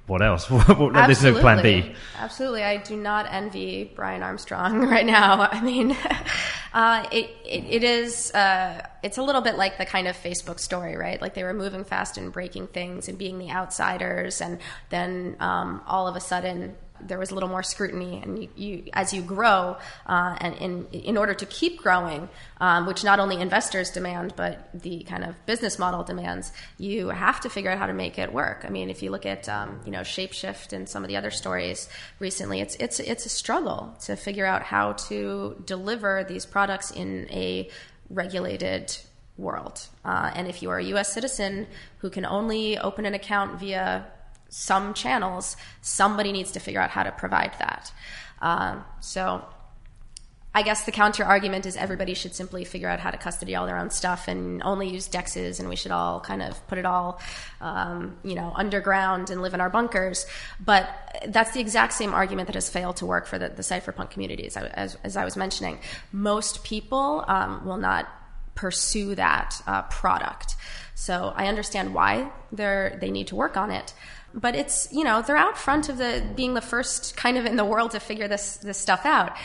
[0.08, 0.48] what else?
[0.68, 1.94] There's no plan B.
[2.18, 2.64] Absolutely.
[2.64, 5.50] I do not envy Brian Armstrong right now.
[5.52, 5.98] I mean,
[6.74, 10.60] uh, it, it, it is, uh, it's a little bit like the kind of Facebook
[10.60, 11.22] story, right?
[11.22, 14.42] Like they were moving fast and breaking things and being the outsiders.
[14.42, 18.50] And then um, all of a sudden, there was a little more scrutiny, and you,
[18.56, 22.30] you as you grow, uh, and in in order to keep growing,
[22.60, 27.40] um, which not only investors demand, but the kind of business model demands, you have
[27.42, 28.64] to figure out how to make it work.
[28.66, 31.32] I mean, if you look at um, you know Shapeshift and some of the other
[31.32, 36.92] stories recently, it's it's it's a struggle to figure out how to deliver these products
[36.92, 37.70] in a
[38.10, 38.96] regulated
[39.38, 39.88] world.
[40.04, 41.14] Uh, and if you are a U.S.
[41.14, 41.68] citizen
[42.00, 44.06] who can only open an account via
[44.50, 47.92] some channels, somebody needs to figure out how to provide that.
[48.42, 49.44] Um, so
[50.58, 53.68] I guess the counter argument is everybody should simply figure out how to custody all
[53.68, 56.86] their own stuff and only use dexes, and we should all kind of put it
[56.86, 57.22] all,
[57.62, 60.26] um, you know, underground and live in our bunkers.
[60.60, 60.90] But
[61.28, 64.58] that's the exact same argument that has failed to work for the, the cypherpunk communities,
[64.58, 65.78] as, as, I was mentioning.
[66.12, 68.10] Most people um, will not
[68.56, 70.56] pursue that uh, product.
[70.96, 73.94] So I understand why they they need to work on it
[74.38, 77.56] but it's you know they're out front of the being the first kind of in
[77.56, 79.36] the world to figure this this stuff out.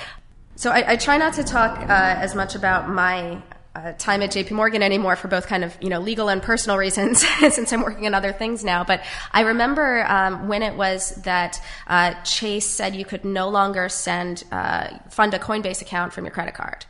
[0.54, 3.42] So I, I try not to talk uh, as much about my
[3.74, 6.76] uh, time at JP Morgan anymore for both kind of you know legal and personal
[6.86, 8.84] reasons since I'm working on other things now.
[8.84, 9.02] But
[9.32, 14.44] I remember um, when it was that uh, Chase said you could no longer send
[14.52, 16.84] uh, fund a Coinbase account from your credit card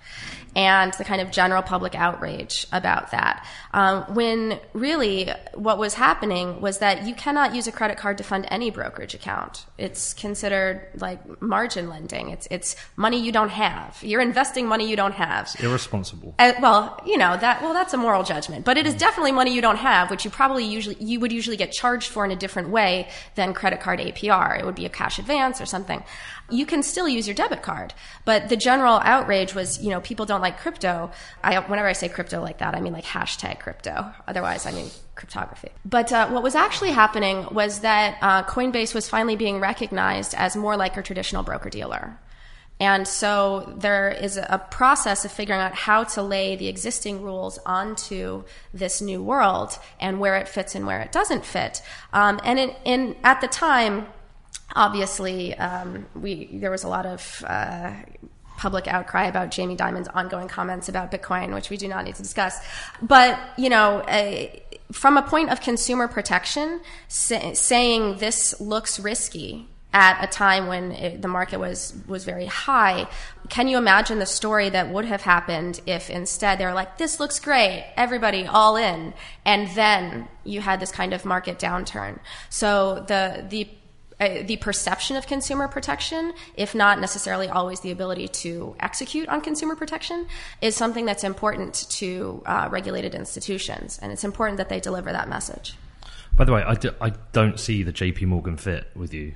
[0.54, 3.46] and the kind of general public outrage about that.
[3.72, 8.24] Um, when really what was happening was that you cannot use a credit card to
[8.24, 9.64] fund any brokerage account.
[9.78, 12.30] It's considered like margin lending.
[12.30, 13.98] It's it's money you don't have.
[14.02, 15.46] You're investing money you don't have.
[15.46, 16.34] It's irresponsible.
[16.38, 17.62] Uh, well, you know that.
[17.62, 20.30] Well, that's a moral judgment, but it is definitely money you don't have, which you
[20.30, 24.00] probably usually you would usually get charged for in a different way than credit card
[24.00, 24.58] APR.
[24.58, 26.04] It would be a cash advance or something
[26.52, 27.94] you can still use your debit card.
[28.24, 31.10] But the general outrage was, you know, people don't like crypto.
[31.42, 34.12] I, whenever I say crypto like that, I mean like hashtag crypto.
[34.28, 35.70] Otherwise, I mean cryptography.
[35.84, 40.56] But uh, what was actually happening was that uh, Coinbase was finally being recognized as
[40.56, 42.18] more like a traditional broker dealer.
[42.80, 47.58] And so there is a process of figuring out how to lay the existing rules
[47.64, 48.42] onto
[48.74, 51.80] this new world and where it fits and where it doesn't fit.
[52.12, 54.08] Um, and in, in, at the time,
[54.74, 57.92] obviously, um, we there was a lot of uh,
[58.62, 62.22] public outcry about Jamie Dimon's ongoing comments about Bitcoin, which we do not need to
[62.22, 62.54] discuss.
[63.00, 64.00] But you know.
[64.00, 64.46] Uh,
[64.92, 70.92] from a point of consumer protection, say, saying this looks risky at a time when
[70.92, 73.06] it, the market was was very high.
[73.48, 77.20] Can you imagine the story that would have happened if instead they were like, "This
[77.20, 79.12] looks great, everybody all in,"
[79.44, 82.18] and then you had this kind of market downturn?
[82.48, 83.68] So the the
[84.22, 89.40] uh, the perception of consumer protection, if not necessarily always the ability to execute on
[89.40, 90.28] consumer protection,
[90.60, 95.28] is something that's important to uh, regulated institutions, and it's important that they deliver that
[95.28, 95.74] message.
[96.36, 99.34] By the way, I, do, I don't see the JP Morgan fit with you.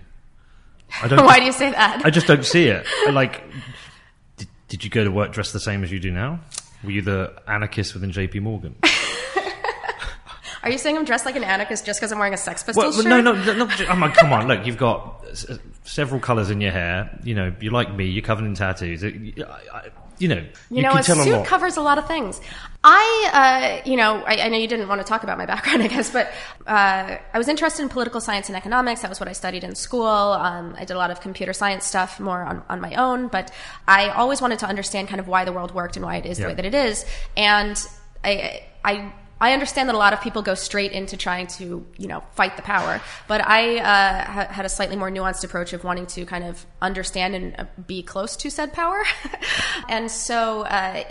[1.03, 2.03] I don't Why do you say that?
[2.05, 2.87] I just don't see it.
[3.12, 3.42] Like,
[4.37, 6.40] did, did you go to work dressed the same as you do now?
[6.85, 8.77] Were you the anarchist within JP Morgan?
[10.67, 12.97] Are you saying I'm dressed like an anarchist just because I'm wearing a Sex Pistols
[12.97, 13.09] well, shirt?
[13.09, 13.65] No, no, no.
[13.67, 15.47] like, come on, look, you've got s-
[15.85, 17.17] several colours in your hair.
[17.23, 18.07] You know, you're like me.
[18.07, 19.05] You're covered in tattoos.
[19.05, 19.09] I,
[19.73, 22.41] I, you know, you, you know, a suit covers a lot of things.
[22.83, 25.83] I, uh, you know, I, I, know you didn't want to talk about my background,
[25.85, 26.33] I guess, but
[26.67, 29.03] uh, I was interested in political science and economics.
[29.03, 30.05] That was what I studied in school.
[30.05, 33.53] Um, I did a lot of computer science stuff more on, on my own, but
[33.87, 36.41] I always wanted to understand kind of why the world worked and why it is
[36.41, 36.47] yeah.
[36.47, 37.05] the way that it is.
[37.37, 37.81] And
[38.25, 42.09] I, I I understand that a lot of people go straight into trying to, you
[42.09, 45.85] know, fight the power, but I uh, ha- had a slightly more nuanced approach of
[45.85, 49.03] wanting to kind of understand and uh, be close to said power,
[49.88, 51.05] and so uh,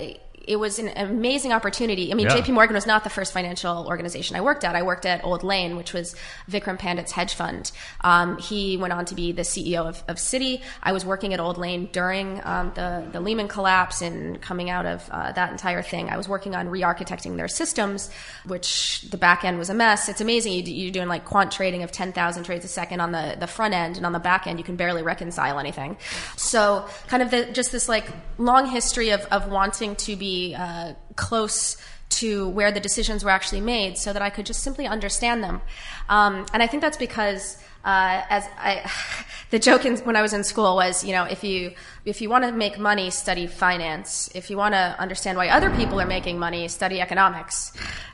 [0.47, 2.12] it was an amazing opportunity.
[2.12, 2.38] I mean, yeah.
[2.38, 4.75] JP Morgan was not the first financial organization I worked at.
[4.75, 6.15] I worked at Old Lane, which was
[6.49, 7.71] Vikram Pandit's hedge fund.
[8.01, 10.62] Um, he went on to be the CEO of, of Citi.
[10.84, 14.86] I was working at Old Lane during um, the, the Lehman collapse and coming out
[14.86, 16.10] of uh, that entire thing.
[16.10, 18.12] I was working on re architecting their systems,
[18.45, 20.10] which the back end was a mess.
[20.10, 20.53] It's amazing.
[20.53, 23.73] You, are doing like quant trading of 10,000 trades a second on the, the front
[23.73, 25.97] end, and on the back end, you can barely reconcile anything.
[26.36, 28.05] So, kind of the, just this like
[28.38, 31.78] long history of, of wanting to be uh, close
[32.10, 35.62] to where the decisions were actually made so that I could just simply understand them.
[36.08, 38.89] Um, and I think that's because uh, as I,
[39.52, 42.30] the joke in, when I was in school was, you know, if you if you
[42.30, 44.30] want to make money, study finance.
[44.34, 47.74] If you want to understand why other people are making money, study economics.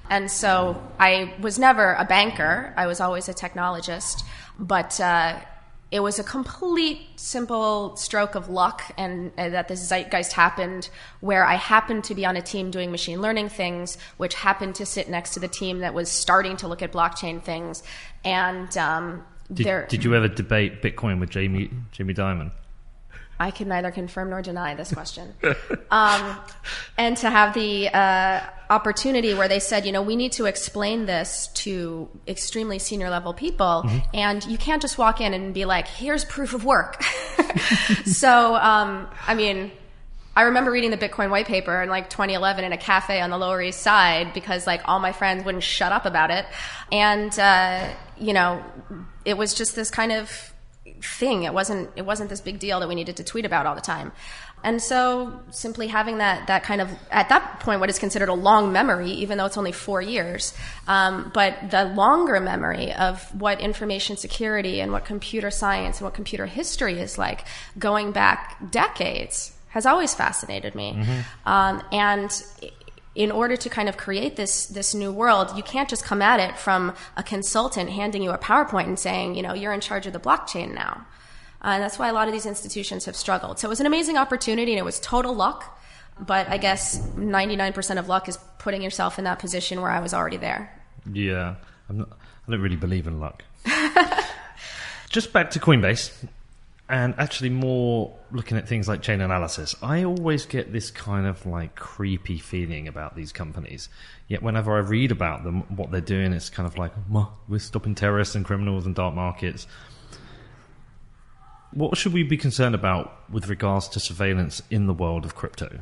[0.09, 2.73] And so I was never a banker.
[2.75, 4.23] I was always a technologist.
[4.59, 5.39] But uh,
[5.91, 11.45] it was a complete simple stroke of luck and uh, that this zeitgeist happened where
[11.45, 15.09] I happened to be on a team doing machine learning things, which happened to sit
[15.09, 17.83] next to the team that was starting to look at blockchain things.
[18.23, 22.51] And um, did, there, did you ever debate Bitcoin with Jamie Jamie Dimon?
[23.37, 25.33] I can neither confirm nor deny this question.
[25.91, 26.37] um,
[26.97, 31.05] and to have the uh, opportunity where they said, you know, we need to explain
[31.05, 33.99] this to extremely senior level people, mm-hmm.
[34.13, 37.03] and you can't just walk in and be like, here's proof of work.
[38.05, 39.71] so, um, I mean,
[40.35, 43.37] I remember reading the Bitcoin white paper in like 2011 in a cafe on the
[43.37, 46.45] Lower East Side because like all my friends wouldn't shut up about it.
[46.89, 48.63] And, uh, you know,
[49.25, 50.53] it was just this kind of
[51.03, 51.43] thing.
[51.43, 53.81] It wasn't it wasn't this big deal that we needed to tweet about all the
[53.81, 54.11] time.
[54.63, 58.33] And so simply having that that kind of at that point what is considered a
[58.33, 60.53] long memory, even though it's only four years,
[60.87, 66.13] um, but the longer memory of what information security and what computer science and what
[66.13, 67.45] computer history is like
[67.79, 70.93] going back decades has always fascinated me.
[70.93, 71.49] Mm-hmm.
[71.49, 72.43] Um, and
[73.15, 76.39] in order to kind of create this this new world, you can't just come at
[76.39, 80.07] it from a consultant handing you a PowerPoint and saying, you know, you're in charge
[80.07, 81.05] of the blockchain now.
[81.63, 83.59] Uh, and that's why a lot of these institutions have struggled.
[83.59, 85.77] So it was an amazing opportunity and it was total luck.
[86.19, 90.13] But I guess 99% of luck is putting yourself in that position where I was
[90.13, 90.75] already there.
[91.11, 91.55] Yeah.
[91.89, 92.09] Not,
[92.47, 93.43] I don't really believe in luck.
[95.09, 96.11] just back to Coinbase
[96.91, 101.75] and actually more looking at things like Chainalysis i always get this kind of like
[101.75, 103.87] creepy feeling about these companies
[104.27, 106.91] yet whenever i read about them what they're doing it's kind of like
[107.47, 109.67] we're stopping terrorists and criminals and dark markets
[111.73, 115.79] what should we be concerned about with regards to surveillance in the world of crypto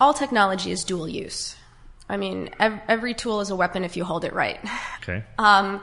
[0.00, 1.56] all technology is dual use
[2.08, 4.60] i mean every tool is a weapon if you hold it right
[5.02, 5.82] okay um,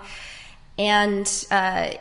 [0.77, 1.91] and uh,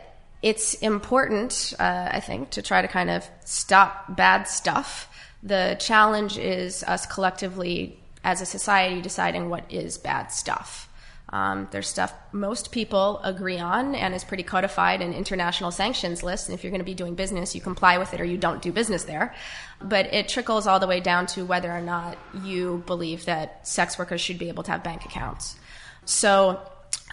[0.42, 5.08] it's important, uh, I think, to try to kind of stop bad stuff.
[5.42, 10.88] The challenge is us collectively as a society deciding what is bad stuff.
[11.32, 16.48] Um, there's stuff most people agree on and is pretty codified in international sanctions lists.
[16.48, 18.60] And if you're going to be doing business, you comply with it or you don't
[18.60, 19.34] do business there.
[19.80, 23.98] But it trickles all the way down to whether or not you believe that sex
[23.98, 25.56] workers should be able to have bank accounts.
[26.04, 26.60] So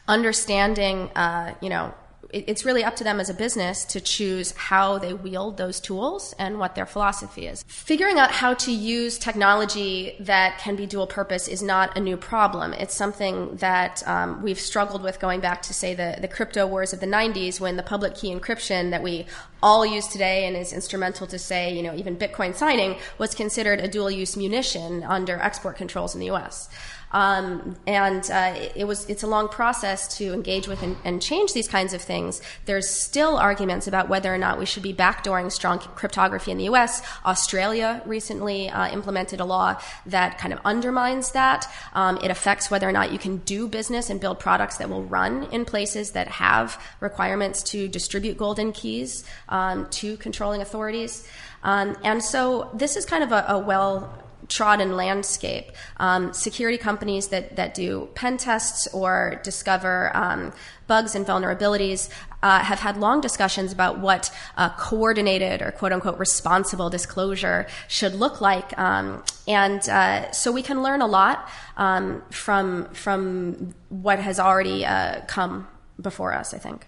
[0.07, 1.93] understanding, uh, you know,
[2.31, 6.35] it's really up to them as a business to choose how they wield those tools
[6.37, 7.63] and what their philosophy is.
[7.67, 12.17] Figuring out how to use technology that can be dual purpose is not a new
[12.17, 12.73] problem.
[12.73, 16.93] It's something that um, we've struggled with going back to, say, the, the crypto wars
[16.93, 19.25] of the 90s when the public key encryption that we
[19.61, 23.79] all use today and is instrumental to, say, you know, even Bitcoin signing was considered
[23.79, 26.69] a dual use munition under export controls in the US.
[27.11, 31.53] Um, and uh, it was it's a long process to engage with and, and, change
[31.53, 32.41] these kinds of things.
[32.65, 36.65] There's still arguments about whether or not we should be backdooring strong cryptography in the
[36.65, 37.01] U.S.
[37.25, 41.71] Australia recently uh, implemented a law that kind of undermines that.
[41.93, 45.03] Um, it affects whether or not you can do business and build products that will
[45.03, 51.27] run in places that have requirements to distribute golden keys um, to controlling authorities.
[51.63, 55.71] Um, and so this is kind of a, a well trodden landscape.
[55.97, 60.51] Um, security companies that, that do pen tests or discover um,
[60.87, 62.09] bugs and vulnerabilities
[62.41, 64.31] uh, have had long discussions about what
[64.77, 68.77] coordinated or quote unquote responsible disclosure should look like.
[68.77, 71.47] Um, and uh, so we can learn a lot
[71.77, 75.67] um, from, from what has already uh, come
[76.01, 76.87] before us, I think.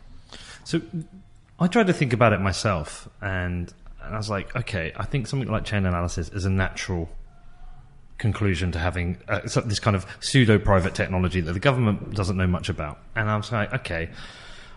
[0.63, 0.81] So
[1.59, 3.71] I tried to think about it myself and
[4.03, 7.07] and I was like, okay, I think something like Chainalysis is a natural
[8.21, 12.47] conclusion to having uh, this kind of pseudo private technology that the government doesn't know
[12.47, 12.99] much about.
[13.15, 14.09] And I was like, okay,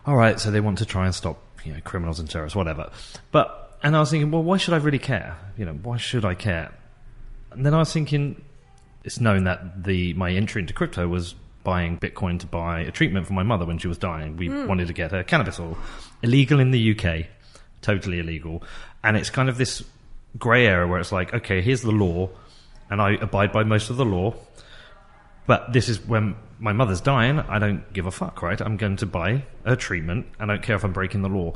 [0.07, 2.91] all right, so they want to try and stop you know criminals and terrorists, whatever.
[3.31, 5.37] But and I was thinking, well, why should I really care?
[5.57, 6.73] You know, why should I care?
[7.53, 8.43] And then I was thinking,
[9.05, 13.27] it's known that the my entry into crypto was buying Bitcoin to buy a treatment
[13.27, 14.37] for my mother when she was dying.
[14.37, 14.67] We mm.
[14.67, 15.79] wanted to get her cannabis oil,
[16.23, 17.27] illegal in the UK,
[17.83, 18.63] totally illegal,
[19.03, 19.83] and it's kind of this
[20.39, 22.29] grey area where it's like, okay, here's the law
[22.95, 24.35] and I abide by most of the law.
[25.49, 27.41] But this is when my mother's dying.
[27.41, 28.61] I don't give a fuck, right?
[28.61, 30.29] I'm going to buy a treatment.
[30.39, 31.55] I don't care if I'm breaking the law.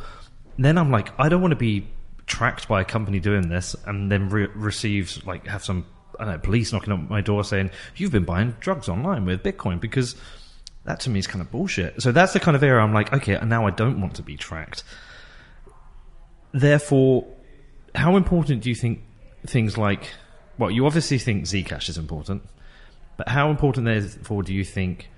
[0.59, 1.87] Then I'm like, I don't want to be
[2.27, 5.87] tracked by a company doing this and then re- receive like have some
[6.19, 9.45] I don't know police knocking on my door saying you've been buying drugs online with
[9.45, 10.17] Bitcoin because
[10.85, 12.03] that to me is kind of bullshit.
[12.03, 14.23] So that's the kind of area I'm like, okay, and now I don't want to
[14.23, 14.83] be tracked.
[16.53, 17.29] Therefore,
[17.95, 19.05] how important do you think
[19.47, 20.11] things like
[20.59, 22.43] well, you obviously think Zcash is important,
[23.17, 25.09] but how important therefore do you think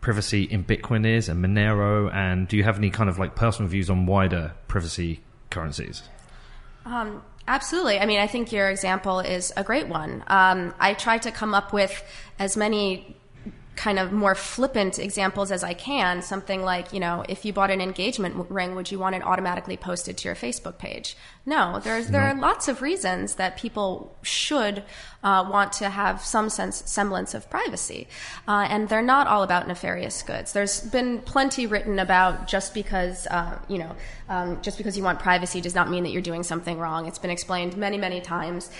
[0.00, 2.12] privacy in Bitcoin is and Monero?
[2.12, 5.20] And do you have any kind of like personal views on wider privacy
[5.50, 6.02] currencies?
[6.84, 7.98] Um, absolutely.
[7.98, 10.22] I mean, I think your example is a great one.
[10.28, 12.02] Um, I try to come up with
[12.38, 13.16] as many
[13.76, 16.22] kind of more flippant examples as I can.
[16.22, 19.76] Something like, you know, if you bought an engagement ring, would you want it automatically
[19.76, 21.16] posted to your Facebook page?
[21.44, 22.28] No, there's, there no.
[22.28, 24.82] are lots of reasons that people should
[25.22, 28.08] uh, want to have some sense, semblance of privacy.
[28.48, 30.52] Uh, and they're not all about nefarious goods.
[30.52, 33.94] There's been plenty written about just because, uh, you know,
[34.28, 37.06] um, just because you want privacy does not mean that you're doing something wrong.
[37.06, 38.70] It's been explained many, many times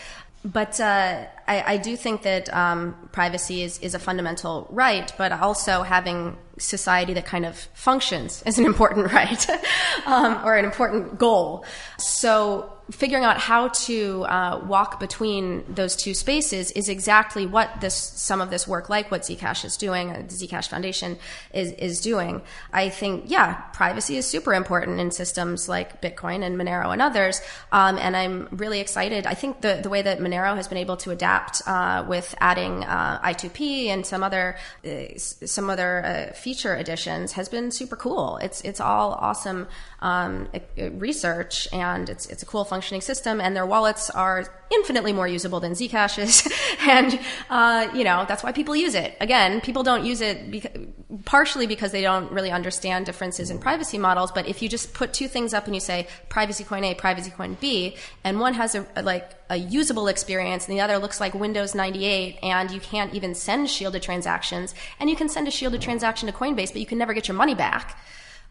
[0.47, 5.33] but uh, I, I, do think that um, privacy is, is a fundamental right, but
[5.33, 9.49] also having society that kind of functions is an important right
[10.07, 11.65] um, or an important goal.
[11.99, 17.95] So figuring out how to uh, walk between those two spaces is exactly what this
[17.95, 21.19] some of this work, like what Zcash is doing, the Zcash Foundation
[21.53, 22.43] is is doing.
[22.73, 27.41] I think, yeah, privacy is super important in systems like Bitcoin and Monero and others,
[27.73, 29.27] um, and I'm really excited.
[29.27, 32.85] I think the the way that Monero has been able to adapt uh, with adding
[32.85, 38.37] uh, I2P and some other uh, some other feature additions has been super cool.
[38.37, 39.67] It's it's all awesome
[40.01, 40.47] um,
[40.93, 43.41] research, and it's it's a cool functioning system.
[43.41, 46.49] And their wallets are infinitely more usable than Zcash is,
[46.81, 47.19] and
[47.51, 49.17] uh, you know that's why people use it.
[49.21, 54.33] Again, people don't use it partially because they don't really understand differences in privacy models.
[54.33, 57.31] But if you just put two things up and you say privacy coin A, privacy
[57.31, 61.21] coin B, and one has a, a like a usable experience and the other looks
[61.21, 65.53] like Windows 98 and you can't even send shielded transactions and you can send a
[65.53, 67.97] shielded transaction to Coinbase but you can never get your money back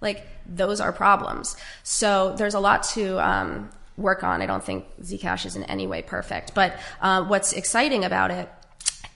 [0.02, 1.56] like those are problems.
[1.84, 4.42] So there's a lot to um, work on.
[4.42, 8.50] I don't think Zcash is in any way perfect, but uh, what's exciting about it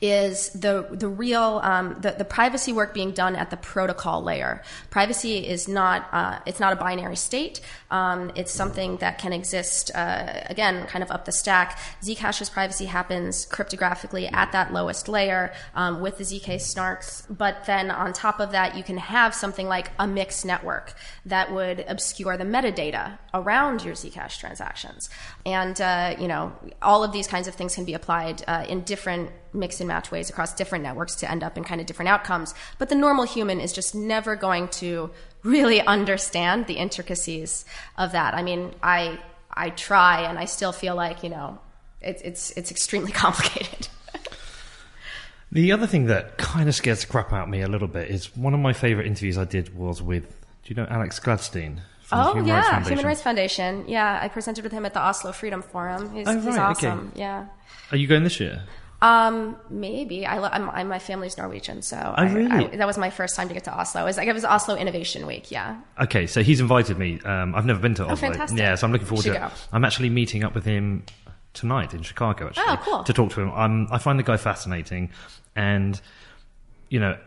[0.01, 4.63] is the the real um, the, the privacy work being done at the protocol layer.
[4.89, 7.61] Privacy is not uh, it's not a binary state.
[7.91, 11.79] Um, it's something that can exist uh, again, kind of up the stack.
[12.01, 18.13] Zcash's privacy happens cryptographically at that lowest layer um, with the zk-SNARKs, but then on
[18.13, 20.93] top of that, you can have something like a mixed network
[21.25, 25.09] that would obscure the metadata around your Zcash transactions,
[25.45, 28.81] and uh, you know all of these kinds of things can be applied uh, in
[28.81, 32.09] different mix and match ways across different networks to end up in kind of different
[32.09, 32.53] outcomes.
[32.77, 35.09] But the normal human is just never going to
[35.43, 37.65] really understand the intricacies
[37.97, 38.33] of that.
[38.33, 39.19] I mean, I
[39.51, 41.59] I try, and I still feel like you know
[42.01, 43.87] it's it's it's extremely complicated.
[45.51, 48.09] The other thing that kind of scares the crap out of me a little bit
[48.11, 50.29] is one of my favorite interviews I did was with,
[50.63, 51.79] do you know Alex Gladstein?
[52.11, 52.91] Oh Human yeah, Rights Foundation?
[52.91, 53.85] Human Rights Foundation.
[53.87, 56.11] Yeah, I presented with him at the Oslo Freedom Forum.
[56.13, 56.87] He's, Oh, he's right, okay.
[56.87, 57.11] awesome.
[57.15, 57.45] Yeah.
[57.91, 58.63] Are you going this year?
[59.01, 62.65] Um, maybe I, lo- I'm, I'm my family's Norwegian, so I, Oh, really?
[62.73, 64.01] I- that was my first time to get to Oslo.
[64.01, 65.51] It was like it was Oslo Innovation Week.
[65.51, 65.79] Yeah.
[66.01, 67.19] Okay, so he's invited me.
[67.23, 68.13] Um, I've never been to Oslo.
[68.13, 68.59] Oh, fantastic.
[68.59, 69.39] Yeah, so I'm looking forward to it.
[69.39, 69.49] go.
[69.71, 71.03] I'm actually meeting up with him
[71.53, 73.03] tonight in Chicago, actually, Oh, cool.
[73.05, 73.51] to talk to him.
[73.53, 75.11] I'm, I find the guy fascinating,
[75.55, 75.99] and
[76.89, 77.17] you know,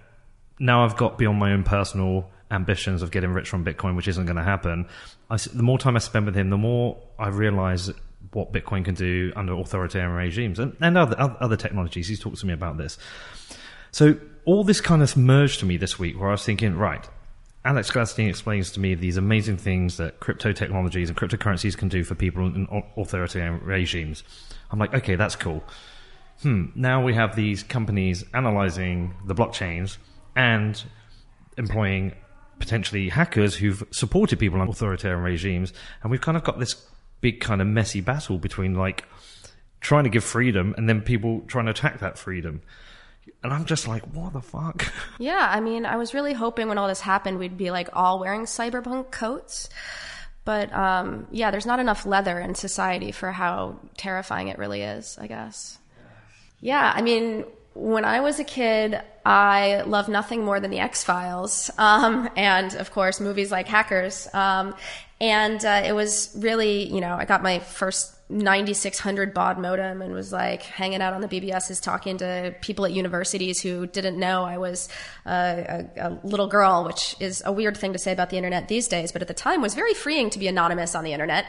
[0.58, 4.26] now I've got beyond my own personal ambitions of getting rich from Bitcoin, which isn't
[4.26, 4.86] going to happen.
[5.30, 7.90] I the more time I spend with him, the more I realize
[8.32, 12.08] what Bitcoin can do under authoritarian regimes and, and other other technologies.
[12.08, 12.98] He's talked to me about this.
[13.90, 17.08] So all this kind of merged to me this week where I was thinking, right,
[17.64, 22.02] Alex Gladstein explains to me these amazing things that crypto technologies and cryptocurrencies can do
[22.02, 24.24] for people in authoritarian regimes.
[24.70, 25.62] I'm like, okay, that's cool.
[26.42, 29.98] Hmm, now we have these companies analyzing the blockchains
[30.34, 30.82] and
[31.56, 32.14] employing
[32.62, 35.72] potentially hackers who've supported people on authoritarian regimes.
[36.02, 36.76] And we've kind of got this
[37.20, 39.04] big kind of messy battle between like
[39.80, 42.62] trying to give freedom and then people trying to attack that freedom.
[43.42, 44.86] And I'm just like, what the fuck?
[45.18, 48.20] Yeah, I mean, I was really hoping when all this happened, we'd be like all
[48.20, 49.68] wearing cyberpunk coats.
[50.44, 55.18] But um, yeah, there's not enough leather in society for how terrifying it really is,
[55.20, 55.78] I guess.
[56.60, 57.44] Yeah, I mean,
[57.74, 62.74] when I was a kid, I loved nothing more than the X Files, um, and
[62.74, 64.28] of course, movies like Hackers.
[64.34, 64.74] Um,
[65.20, 70.12] and uh, it was really, you know, I got my first 9600 baud modem and
[70.14, 74.42] was like hanging out on the BBSs talking to people at universities who didn't know
[74.42, 74.88] I was
[75.26, 78.88] a, a little girl, which is a weird thing to say about the internet these
[78.88, 81.46] days, but at the time was very freeing to be anonymous on the internet.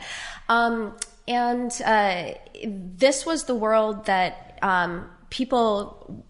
[0.50, 0.96] Um,
[1.28, 2.34] and uh,
[2.66, 6.24] this was the world that um, people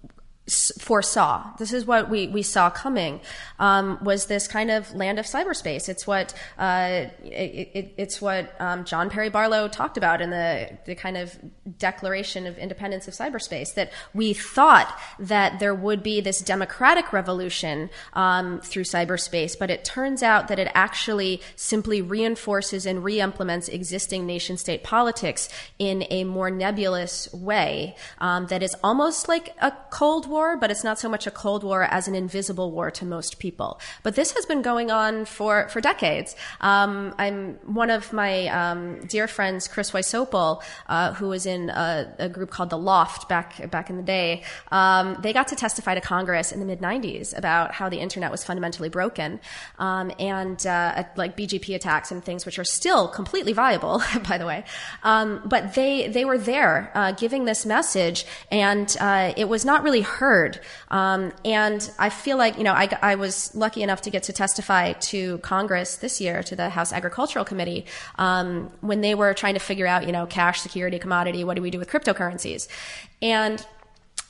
[0.82, 1.56] foresaw.
[1.58, 3.22] This is what we, we saw coming.
[3.60, 5.88] Um, was this kind of land of cyberspace?
[5.88, 10.78] It's what uh, it, it, it's what um, John Perry Barlow talked about in the
[10.86, 11.40] the kind of
[11.78, 13.74] Declaration of Independence of Cyberspace.
[13.76, 19.86] That we thought that there would be this democratic revolution um, through cyberspace, but it
[19.86, 25.48] turns out that it actually simply reinforces and re-implements existing nation-state politics
[25.80, 27.96] in a more nebulous way.
[28.20, 31.64] Um, that is almost like a Cold War, but it's not so much a Cold
[31.64, 33.80] War as an invisible war to most people.
[34.02, 36.36] But this has been going on for, for decades.
[36.60, 42.14] Um, I'm one of my um, dear friends, Chris Wysopal, uh, who was in a,
[42.18, 44.44] a group called The L0pht back, back in the day.
[44.72, 48.32] Um, they got to testify to Congress in the mid 90s about how the internet
[48.32, 49.40] was fundamentally broken
[49.78, 54.48] um, and uh, like BGP attacks and things, which are still completely viable, by the
[54.48, 54.66] way.
[55.04, 59.84] Um, but they, they were there uh, giving this message, and uh, it was not
[59.84, 60.23] really heard.
[60.90, 64.34] Um, and I feel like, you know, I, I was lucky enough to get to
[64.34, 67.86] testify to Congress this year, to the House Agricultural Committee,
[68.18, 71.62] um, when they were trying to figure out, you know, cash, security, commodity, what do
[71.62, 72.68] we do with cryptocurrencies?
[73.22, 73.66] And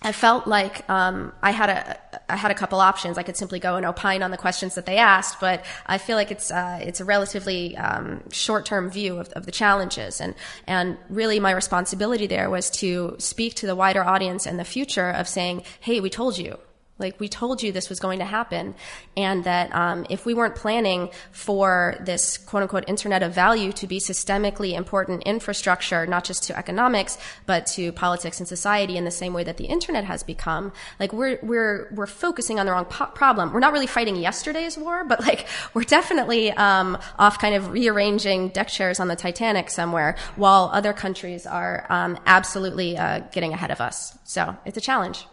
[0.03, 1.97] I felt like um, I had a
[2.29, 3.17] I had a couple options.
[3.17, 6.17] I could simply go and opine on the questions that they asked, but I feel
[6.17, 10.35] like it's uh, it's a relatively um, short term view of, of the challenges, and
[10.67, 15.09] and really my responsibility there was to speak to the wider audience and the future
[15.09, 16.57] of saying, hey, we told you.
[17.03, 18.73] Like we told you this was going to happen,
[19.15, 23.85] and that um, if we weren't planning for this "quote unquote" internet of value to
[23.85, 29.11] be systemically important infrastructure, not just to economics but to politics and society, in the
[29.11, 32.85] same way that the internet has become, like we're we're we're focusing on the wrong
[32.85, 33.53] po- problem.
[33.53, 38.49] We're not really fighting yesterday's war, but like we're definitely um, off kind of rearranging
[38.49, 43.71] deck chairs on the Titanic somewhere, while other countries are um, absolutely uh, getting ahead
[43.71, 44.17] of us.
[44.23, 45.25] So it's a challenge.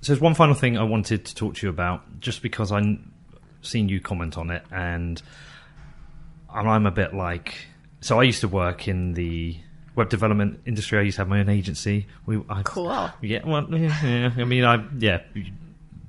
[0.00, 2.98] So there's one final thing I wanted to talk to you about, just because I've
[3.62, 5.20] seen you comment on it, and
[6.54, 7.54] and I'm a bit like.
[8.00, 9.56] So I used to work in the
[9.96, 10.98] web development industry.
[10.98, 12.06] I used to have my own agency.
[12.26, 13.10] We I, Cool.
[13.20, 14.30] Yeah, well, yeah, yeah.
[14.36, 15.22] I mean, I yeah,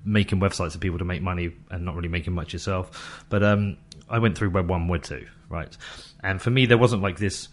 [0.06, 3.26] making websites for people to make money and not really making much yourself.
[3.30, 3.78] But um,
[4.10, 5.76] I went through Web one, Web two, right?
[6.22, 7.48] And for me, there wasn't like this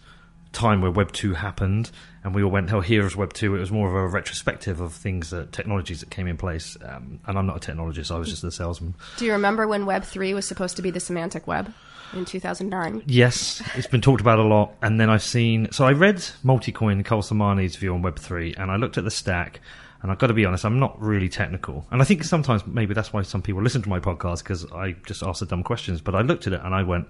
[0.53, 1.91] time where Web two happened,
[2.27, 3.55] and we all went, "Oh, here's Web 2.
[3.55, 6.75] It was more of a retrospective of things, that technologies that came in place.
[6.83, 8.95] Um, and I'm not a technologist; I was just a salesman.
[9.15, 11.73] Do you remember when Web 3 was supposed to be the semantic web
[12.11, 13.03] in 2009?
[13.05, 14.73] Yes, it's been talked about a lot.
[14.81, 15.71] And then I've seen.
[15.71, 19.61] So I read Multicoin Kyle Samani's view on Web3, and I looked at the stack,
[20.01, 21.87] And I've got to be honest, I'm not really technical.
[21.91, 24.97] And I think sometimes maybe that's why some people listen to my podcast because I
[25.05, 26.01] just ask the dumb questions.
[26.01, 27.07] But I looked at it and I went,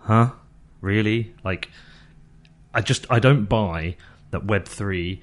[0.00, 0.32] huh?
[0.82, 1.34] Really?
[1.42, 1.70] Like,
[2.74, 3.96] I just, I don't buy
[4.32, 5.20] that Web3.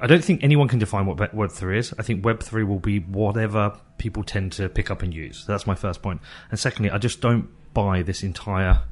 [0.00, 1.94] I don't think anyone can define what Web3 is.
[1.98, 5.44] I think Web3 will be whatever people tend to pick up and use.
[5.46, 6.22] That's my first point.
[6.50, 8.82] And secondly, I just don't buy this entire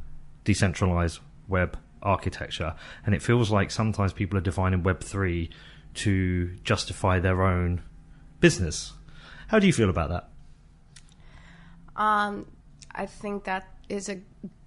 [0.45, 2.74] decentralized web architecture.
[3.07, 5.49] And it feels like sometimes people are defining Web3
[5.95, 7.82] to justify their own
[8.41, 8.93] business.
[9.49, 10.28] How do you feel about that?
[11.97, 12.47] Um,
[12.95, 14.20] I think that is a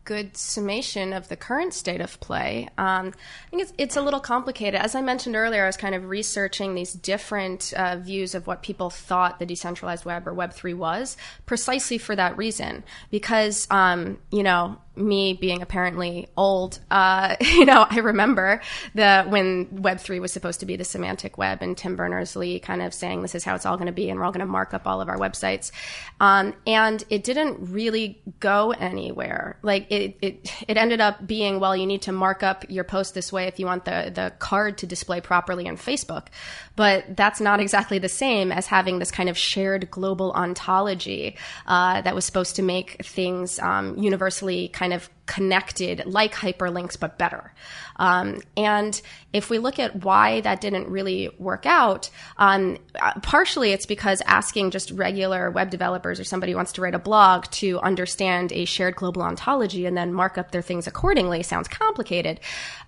[0.03, 2.67] good summation of the current state of play.
[2.77, 3.13] Um,
[3.47, 4.79] I think it's, it's a little complicated.
[4.79, 8.63] As I mentioned earlier, I was kind of researching these different uh, views of what
[8.63, 12.83] people thought the decentralized web or Web3 was, precisely for that reason.
[13.11, 18.61] Because, um, you know, me being apparently old, uh, you know, I remember
[18.93, 22.59] the when Web three was supposed to be the semantic web, and Tim Berners Lee
[22.59, 24.45] kind of saying this is how it's all going to be, and we're all going
[24.45, 25.71] to mark up all of our websites,
[26.19, 29.57] um, and it didn't really go anywhere.
[29.61, 33.13] Like it, it, it ended up being well, you need to mark up your post
[33.13, 36.27] this way if you want the the card to display properly on Facebook,
[36.75, 41.37] but that's not exactly the same as having this kind of shared global ontology
[41.67, 47.17] uh, that was supposed to make things um, universally kind of connected like hyperlinks, but
[47.17, 47.53] better.
[47.95, 49.01] Um, and
[49.31, 52.77] if we look at why that didn't really work out, um,
[53.23, 56.99] partially it's because asking just regular web developers or somebody who wants to write a
[56.99, 61.69] blog to understand a shared global ontology and then mark up their things accordingly sounds
[61.69, 62.41] complicated.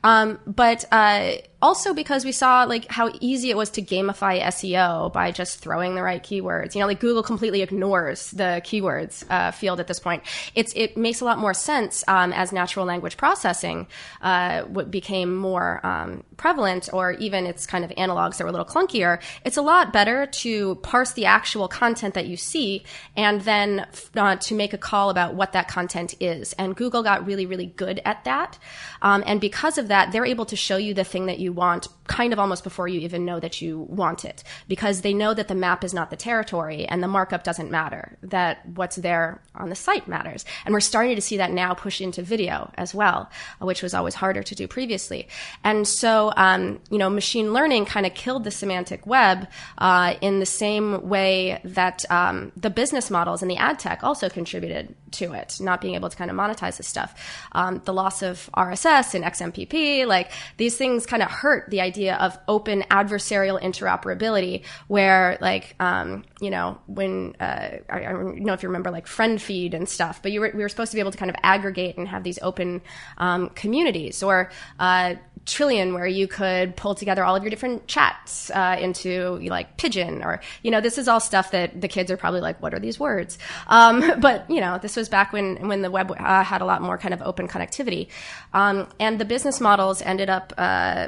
[0.04, 5.14] Um, but uh, also because we saw like how easy it was to gamify SEO
[5.14, 6.76] by just throwing the right keywords.
[6.76, 10.24] You know, like Google completely ignores the keywords uh, field at this point.
[10.56, 13.88] It's it makes a lot more sense um, as natural language processing
[14.22, 18.66] uh, became more um, prevalent, or even its kind of analogs that were a little
[18.66, 19.22] clunkier.
[19.46, 22.84] It's a lot better to parse the actual content that you see
[23.16, 26.54] and then uh, to make a call about what that content is.
[26.54, 28.58] And Google got really, really good at that.
[29.02, 31.88] Um, and because of that, they're able to show you the thing that you want
[32.08, 35.48] kind of almost before you even know that you want it because they know that
[35.48, 39.70] the map is not the territory and the markup doesn't matter, that what's there on
[39.70, 40.46] the site matters.
[40.66, 44.16] And we're starting to see that now push into video as well, which was always
[44.16, 45.28] harder to do previously.
[45.64, 49.48] And so, um, you know, machine learning kind of killed the semantic web
[49.78, 54.30] uh, in the same way that um, the business models and the ad tech also
[54.30, 57.48] contributed to it, not being able to kind of monetize this stuff.
[57.54, 62.16] Um, the loss of RSS and XMPP, like these things kind of hurt the idea
[62.16, 68.54] of open adversarial interoperability, where like um, you know when uh, I, I, don't know
[68.54, 71.02] if you remember like FriendFeed and stuff, but you were, we were supposed to be
[71.02, 72.82] able to kind of aggregate and have these open
[73.18, 75.16] um, communities or uh,
[75.46, 80.24] Trillian where you could pull together all of your different chats uh, into like Pidgin
[80.24, 82.80] or you know this is all stuff that the kids are probably like what are
[82.80, 83.38] these words
[83.68, 86.82] um, but you know this was back when when the web uh, had a lot
[86.82, 88.08] more kind of open connectivity
[88.54, 91.08] um, and the business models ended up uh,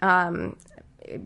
[0.00, 0.56] um,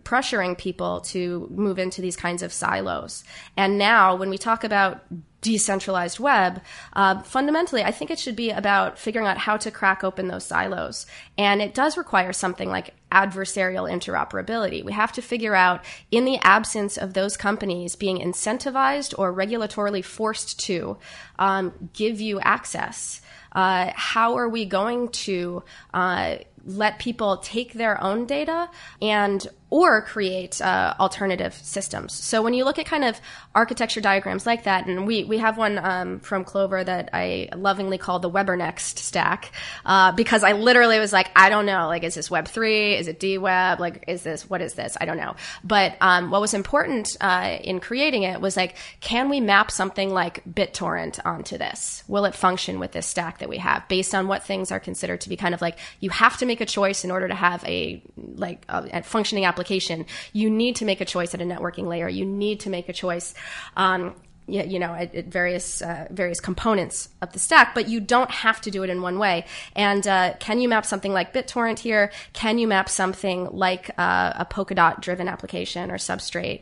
[0.03, 3.25] pressuring people to move into these kinds of silos.
[3.57, 5.05] And now, when we talk about
[5.47, 6.61] decentralized web,
[6.94, 10.44] uh, fundamentally, I think it should be about figuring out how to crack open those
[10.44, 11.07] silos.
[11.38, 14.84] And it does require something like adversarial interoperability.
[14.84, 20.05] We have to figure out, in the absence of those companies being incentivized or regulatorily
[20.05, 20.99] forced to
[21.38, 23.20] um, give you access,
[23.53, 25.62] uh, how are we going to
[25.94, 26.36] uh,
[26.66, 28.68] let people take their own data
[29.01, 32.12] and or create uh, alternative systems.
[32.12, 33.21] So when you look at kind of
[33.53, 37.99] architecture diagrams like that, and we, we have one um, from Clovyr that I lovingly
[37.99, 39.51] call the WeberNext stack,
[39.85, 42.95] uh, because I literally was like, I don't know, like, is this Web three?
[42.95, 43.81] Is it DWeb?
[43.81, 44.97] Like, is this what is this?
[45.01, 45.35] I don't know.
[45.64, 50.11] But um, what was important uh, in creating it was like, can we map something
[50.11, 52.05] like BitTorrent onto this?
[52.07, 55.23] Will it function with this stack that we have, based on what things are considered
[55.23, 57.64] to be kind of like you have to make a choice in order to have
[57.64, 60.05] a like a, a functioning application application,
[60.35, 62.09] you need to make a choice at a networking layer.
[62.09, 63.35] You need to make a choice.
[63.77, 64.15] Um,
[64.49, 68.61] you know, at, at various uh, various components of the stack, but you don't have
[68.61, 69.45] to do it in one way.
[69.75, 72.13] And uh, can you map something like BitTorrent here?
[72.33, 76.61] Can you map something like uh, a Polkadot driven application or Substrate?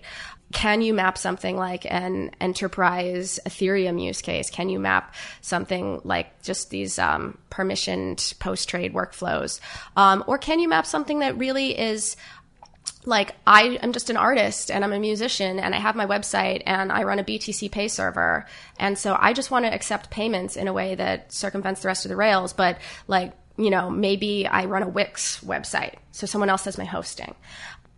[0.54, 4.48] can you map something like an enterprise Ethereum use case?
[4.50, 9.60] Can you map something like just these um, permissioned post trade workflows?
[9.96, 12.16] Um, or can you map something that really is
[13.06, 16.62] like I am just an artist and I'm a musician and I have my website
[16.66, 18.46] and I run a BTCPay Server.
[18.78, 22.04] And so I just want to accept payments in a way that circumvents the rest
[22.04, 22.52] of the rails.
[22.52, 25.96] But like, you know, maybe I run a Wix website.
[26.12, 27.34] So someone else does my hosting.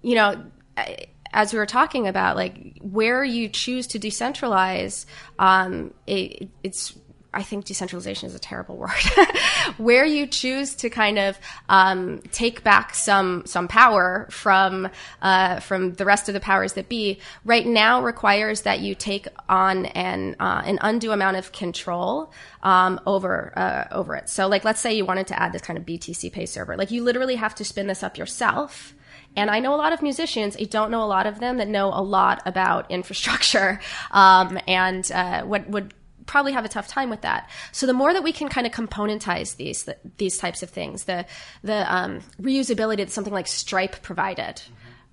[0.02, 0.44] You know,
[0.76, 5.06] I, as we were talking about, like where you choose to decentralize,
[5.38, 6.96] um, it, it's
[7.36, 8.90] I think decentralization is a terrible word.
[9.76, 14.88] Where you choose to kind of um, take back some some power from
[15.20, 19.28] uh, from the rest of the powers that be, right now requires that you take
[19.48, 22.32] on an uh, an undue amount of control
[22.62, 24.28] um, over uh, over it.
[24.28, 27.04] So, like, let's say you wanted to add this kind of BTCPay Server, like you
[27.04, 28.94] literally have to spin this up yourself.
[29.38, 30.56] And I know a lot of musicians.
[30.58, 33.80] I don't know a lot of them that know a lot about infrastructure
[34.10, 35.92] um, and uh, what would
[36.26, 37.48] probably have a tough time with that.
[37.72, 41.04] So the more that we can kind of componentize these the, these types of things,
[41.04, 41.26] the
[41.62, 44.62] the um, reusability that something like Stripe provided.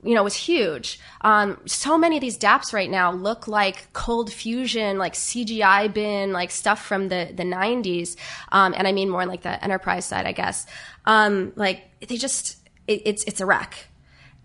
[0.06, 1.00] You know, was huge.
[1.22, 6.52] Um, so many of these DApps right now look like ColdFusion, like CGI bin, like
[6.52, 8.18] stuff from the the '90s,
[8.52, 10.66] um, and I mean more like the enterprise side, I guess.
[11.06, 13.88] Um, like they just, it, it's it's a wreck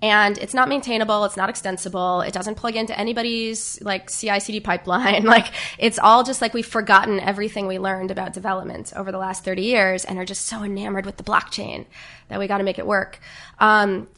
[0.00, 5.24] and it's not maintainable it's not extensible it doesn't plug into anybody's like ci-cd pipeline
[5.24, 9.44] like it's all just like we've forgotten everything we learned about development over the last
[9.44, 11.84] 30 years and are just so enamored with the blockchain
[12.28, 13.18] that we got to make it work.
[13.58, 14.08] Um,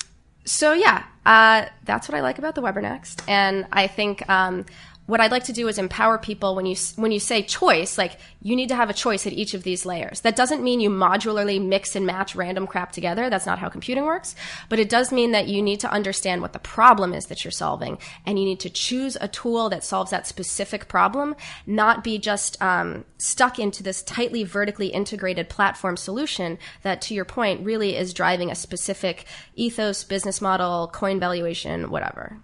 [0.45, 3.22] so yeah uh, that's what i like about the webernext.
[3.28, 4.66] And i think um,
[5.11, 8.18] what I'd like to do is empower people when you when you say choice, like
[8.40, 10.20] you need to have a choice at each of these layers.
[10.20, 13.28] That doesn't mean you modularly mix and match random crap together.
[13.28, 14.36] That's not how computing works.
[14.68, 17.50] But it does mean that you need to understand what the problem is that you're
[17.50, 21.34] solving, and you need to choose a tool that solves that specific problem,
[21.66, 27.24] not be just um, stuck into this tightly vertically integrated platform solution that, to your
[27.24, 32.38] point, really is driving a specific ethos, business model, coin valuation, whatever.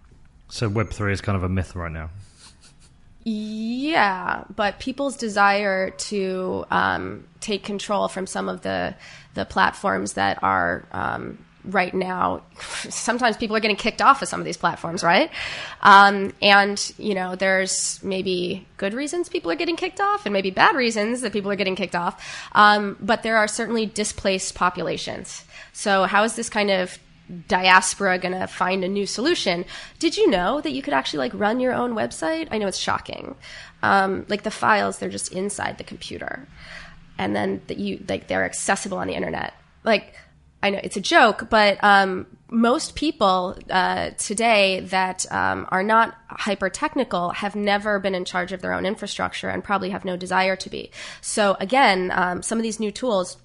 [0.49, 2.11] So Web three is kind of a myth right now.
[3.29, 8.95] Yeah, but people's desire to um, take control from some of the
[9.35, 12.43] the platforms that are um, right now.
[12.89, 15.29] Sometimes people are getting kicked off of some of these platforms, right?
[15.83, 20.53] Um, and you know, there's maybe good reasons people are getting kicked off, and maybe
[20.53, 22.49] bad reasons that people are getting kicked off.
[22.53, 25.43] Um, but there are certainly displaced populations.
[25.73, 26.97] So, how is this kind of
[27.49, 29.65] diaspora going to find a new solution.
[29.99, 32.49] Did you know that you could actually like run your own website?
[32.51, 33.35] I know it's shocking.
[33.83, 36.47] Um, like the files, they're just inside the computer,
[37.19, 39.55] and then that you like they're accessible on the internet.
[39.85, 40.15] Like
[40.63, 46.17] I know it's a joke, but um, most people uh, today that um, are not
[46.29, 50.17] hyper technical have never been in charge of their own infrastructure and probably have no
[50.17, 50.91] desire to be.
[51.21, 53.37] So again, um, some of these new tools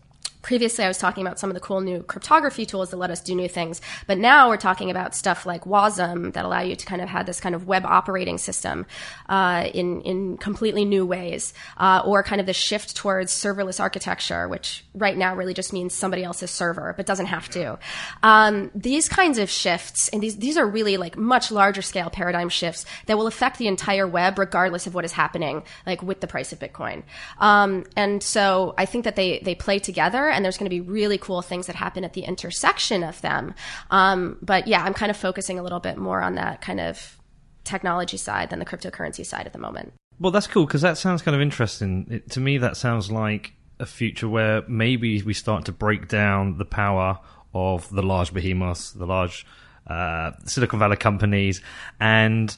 [0.42, 3.22] previously I was talking about some of the cool new cryptography tools that let us
[3.22, 6.86] do new things, but now we're talking about stuff like WASM that allow you to
[6.86, 8.86] kind of have this kind of web operating system
[9.30, 14.48] uh, in in completely new ways, uh, or kind of the shift towards serverless architecture,
[14.48, 17.78] which right now really just means somebody else's server, but doesn't have to.
[18.24, 22.50] Um, these kinds of shifts, and these these are really like much larger scale paradigm
[22.50, 26.28] shifts that will affect the entire web, regardless of what is happening, like with the
[26.28, 27.04] price of Bitcoin.
[27.40, 30.82] Um, and so I think that they they play together and there's going to be
[30.82, 33.54] really cool things that happen at the intersection of them.
[33.90, 37.18] Um, but yeah, I'm kind of focusing a little bit more on that kind of
[37.64, 39.94] technology side than the cryptocurrency side at the moment.
[40.20, 42.08] Well, that's cool because that sounds kind of interesting.
[42.10, 46.58] It, to me, that sounds like a future where maybe we start to break down
[46.58, 47.20] the power
[47.54, 49.46] of the large behemoths, the large
[49.88, 51.62] uh, Silicon Valley companies,
[52.00, 52.56] and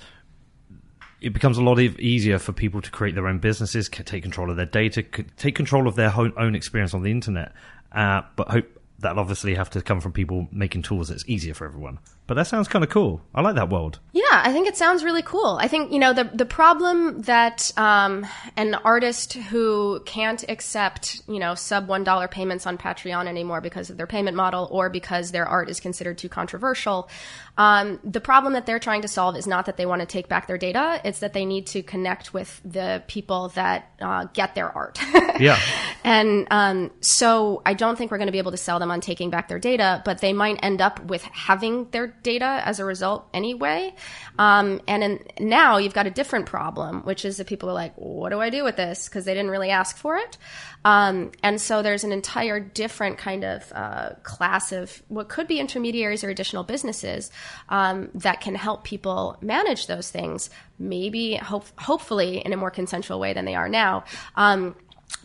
[1.24, 4.58] it becomes a lot easier for people to create their own businesses, take control of
[4.58, 5.04] their data,
[5.38, 7.54] take control of their own experience on the internet.
[7.94, 8.66] Uh, but hope
[9.00, 11.98] that'll obviously have to come from people making tools that's easier for everyone.
[12.26, 13.22] But that sounds kind of cool.
[13.36, 14.00] I like that world.
[14.14, 15.58] Yeah, I think it sounds really cool.
[15.60, 21.40] I think you know the the problem that um, an artist who can't accept you
[21.40, 25.32] know sub one dollar payments on Patreon anymore because of their payment model or because
[25.32, 27.10] their art is considered too controversial.
[27.58, 30.30] Um, the problem that they're trying to solve is not that they want to take
[30.30, 34.56] back their data; it's that they need to connect with the people that uh, get
[34.56, 34.98] their art.
[35.40, 35.60] yeah.
[36.06, 39.02] And um, so I don't think we're going to be able to sell them on
[39.02, 42.86] taking back their data, but they might end up with having their data as a
[42.86, 43.94] result anyway.
[44.40, 47.94] Um, and in, now you've got a different problem, which is that people are like,
[47.96, 49.08] what do I do with this?
[49.08, 50.38] Because they didn't really ask for it.
[50.86, 55.60] Um, and so there's an entire different kind of uh, class of what could be
[55.60, 57.32] intermediaries or additional businesses
[57.70, 60.50] um, that can help people manage those things,
[60.80, 64.04] maybe hope, hopefully in a more consensual way than they are now.
[64.36, 64.76] Um,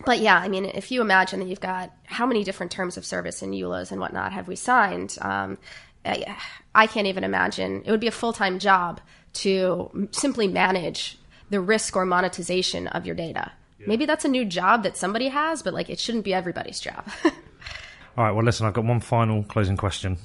[0.05, 3.05] but yeah, I mean, if you imagine that you've got how many different terms of
[3.05, 5.59] service and EULAs and whatnot have we signed, um,
[6.05, 6.37] I,
[6.75, 7.83] I can't even imagine.
[7.85, 9.01] It would be a full time job
[9.35, 11.19] to simply manage
[11.51, 13.53] the risk or monetization of your data.
[13.79, 13.87] Yeah.
[13.89, 17.05] Maybe that's a new job that somebody has, but like it shouldn't be everybody's job.
[17.25, 18.33] All right.
[18.33, 20.19] Well, listen, I've got one final closing question.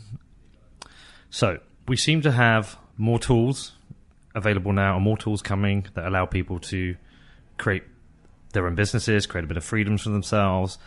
[1.30, 3.74] So we seem to have more tools
[4.36, 6.96] available now, and more tools coming that allow people to
[7.58, 7.84] create
[8.54, 10.78] their own businesses, create a bit of freedoms for themselves.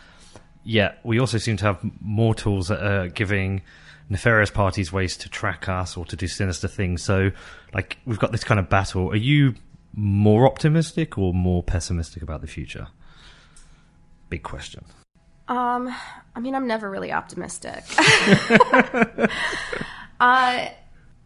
[0.63, 3.61] Yet we also seem to have more tools that are giving
[4.09, 7.01] nefarious parties ways to track us or to do sinister things.
[7.03, 7.31] So,
[7.73, 9.09] like, we've got this kind of battle.
[9.11, 9.55] Are you
[9.93, 12.87] more optimistic or more pessimistic about the future?
[14.29, 14.85] Big question.
[15.47, 15.93] Um,
[16.35, 17.83] I mean, I'm never really optimistic.
[20.19, 20.67] uh,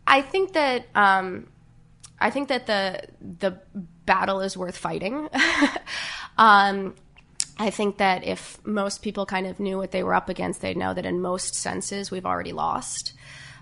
[0.07, 1.47] I think that um,
[2.19, 3.01] I think that the
[3.39, 3.59] the
[4.05, 5.29] battle is worth fighting.
[6.37, 6.95] um,
[7.61, 10.75] I think that if most people kind of knew what they were up against, they'd
[10.75, 13.13] know that in most senses we've already lost.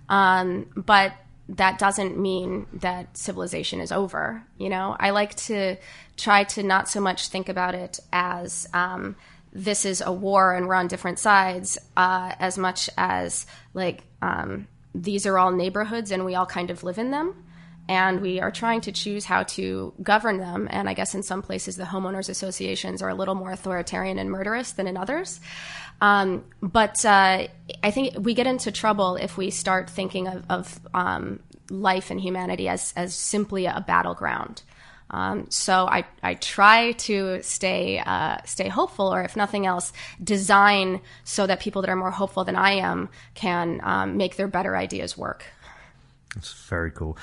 [0.07, 1.11] Um, but
[1.49, 4.41] that doesn't mean that civilization is over.
[4.57, 5.75] You know, I like to
[6.15, 9.17] try to not so much think about it as um,
[9.51, 14.69] this is a war and we're on different sides, uh, as much as like um,
[14.95, 17.35] these are all neighborhoods and we all kind of live in them
[17.89, 20.67] and we are trying to choose how to govern them.
[20.69, 24.29] And I guess in some places the homeowners associations are a little more authoritarian and
[24.29, 25.41] murderous than in others.
[25.99, 27.47] Um, but uh,
[27.83, 31.39] I think we get into trouble if we start thinking of, of um,
[31.71, 34.61] life and humanity as as simply a battleground.
[35.11, 39.91] Um, so I, I try to stay uh, stay hopeful, or if nothing else,
[40.23, 44.47] design so that people that are more hopeful than I am can um, make their
[44.47, 45.43] better ideas work.
[46.35, 47.17] That's very cool.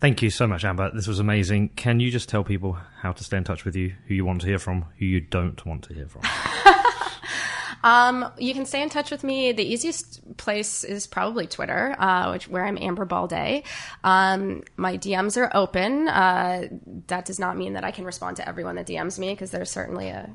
[0.00, 0.92] Thank you so much, Amber.
[0.94, 1.70] This was amazing.
[1.70, 4.42] Can you just tell people how to stay in touch with you, who you want
[4.42, 6.22] to hear from, who you don't want to hear from?
[7.82, 9.50] um, you can stay in touch with me.
[9.50, 13.64] The easiest place is probably Twitter, uh, which where I'm Amber Baldet.
[14.04, 16.06] Um, my DMs are open.
[16.06, 16.68] Uh,
[17.08, 19.70] that does not mean that I can respond to everyone that DMs me because there's
[19.70, 20.30] certainly a,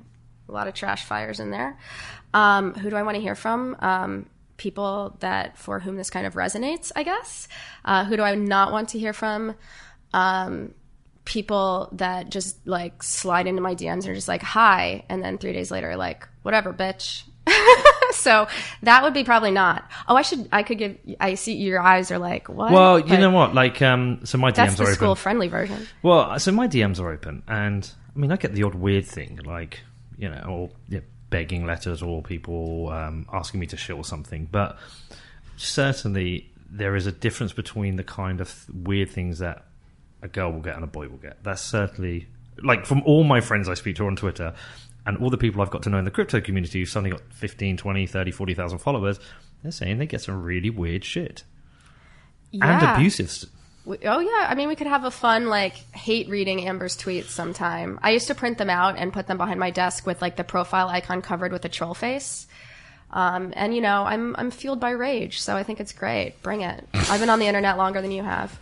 [0.49, 1.79] a, lot of trash fires in there.
[2.33, 3.77] Um, who do I want to hear from?
[4.63, 7.49] People that for whom this kind of resonates, I guess.
[7.83, 9.55] Uh, who do I not want to hear from?
[10.13, 10.73] Um,
[11.25, 15.03] people that just like slide into my DMs and are just like, hi.
[15.09, 17.23] And then three days later, like, whatever, bitch.
[18.11, 18.47] so
[18.83, 19.83] that would be probably not.
[20.07, 20.47] Oh, I should.
[20.53, 20.97] I could give.
[21.19, 22.71] I see your eyes are like what?
[22.71, 23.53] Well, you but know what?
[23.53, 25.85] Like, um, so my DMs that's the are school friendly version.
[26.03, 29.41] Well, so my DMs are open, and I mean, I get the odd weird thing,
[29.43, 29.81] like
[30.17, 31.01] you know, or yeah,
[31.33, 34.47] begging letters or people um, asking me to shill something.
[34.51, 34.77] But
[35.57, 39.65] certainly there is a difference between the kind of weird things that
[40.21, 41.43] a girl will get and a boy will get.
[41.43, 42.27] That's certainly
[42.61, 44.53] like from all my friends I speak to on Twitter
[45.07, 47.21] and all the people I've got to know in the crypto community who've suddenly got
[47.33, 49.19] 15, 20, 30, 40,000 followers,
[49.63, 51.43] they're saying they get some really weird shit.
[52.51, 52.79] Yeah.
[52.79, 53.31] And abusive
[53.85, 57.99] Oh yeah, I mean we could have a fun like hate reading Amber's tweets sometime.
[58.01, 60.43] I used to print them out and put them behind my desk with like the
[60.43, 62.47] profile icon covered with a troll face.
[63.11, 66.41] Um, and you know, I'm I'm fueled by rage, so I think it's great.
[66.41, 66.87] Bring it.
[66.93, 68.57] I've been on the internet longer than you have.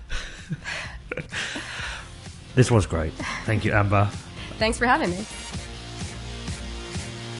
[2.55, 3.13] this was great.
[3.45, 4.09] Thank you, Amber.
[4.57, 5.25] Thanks for having me.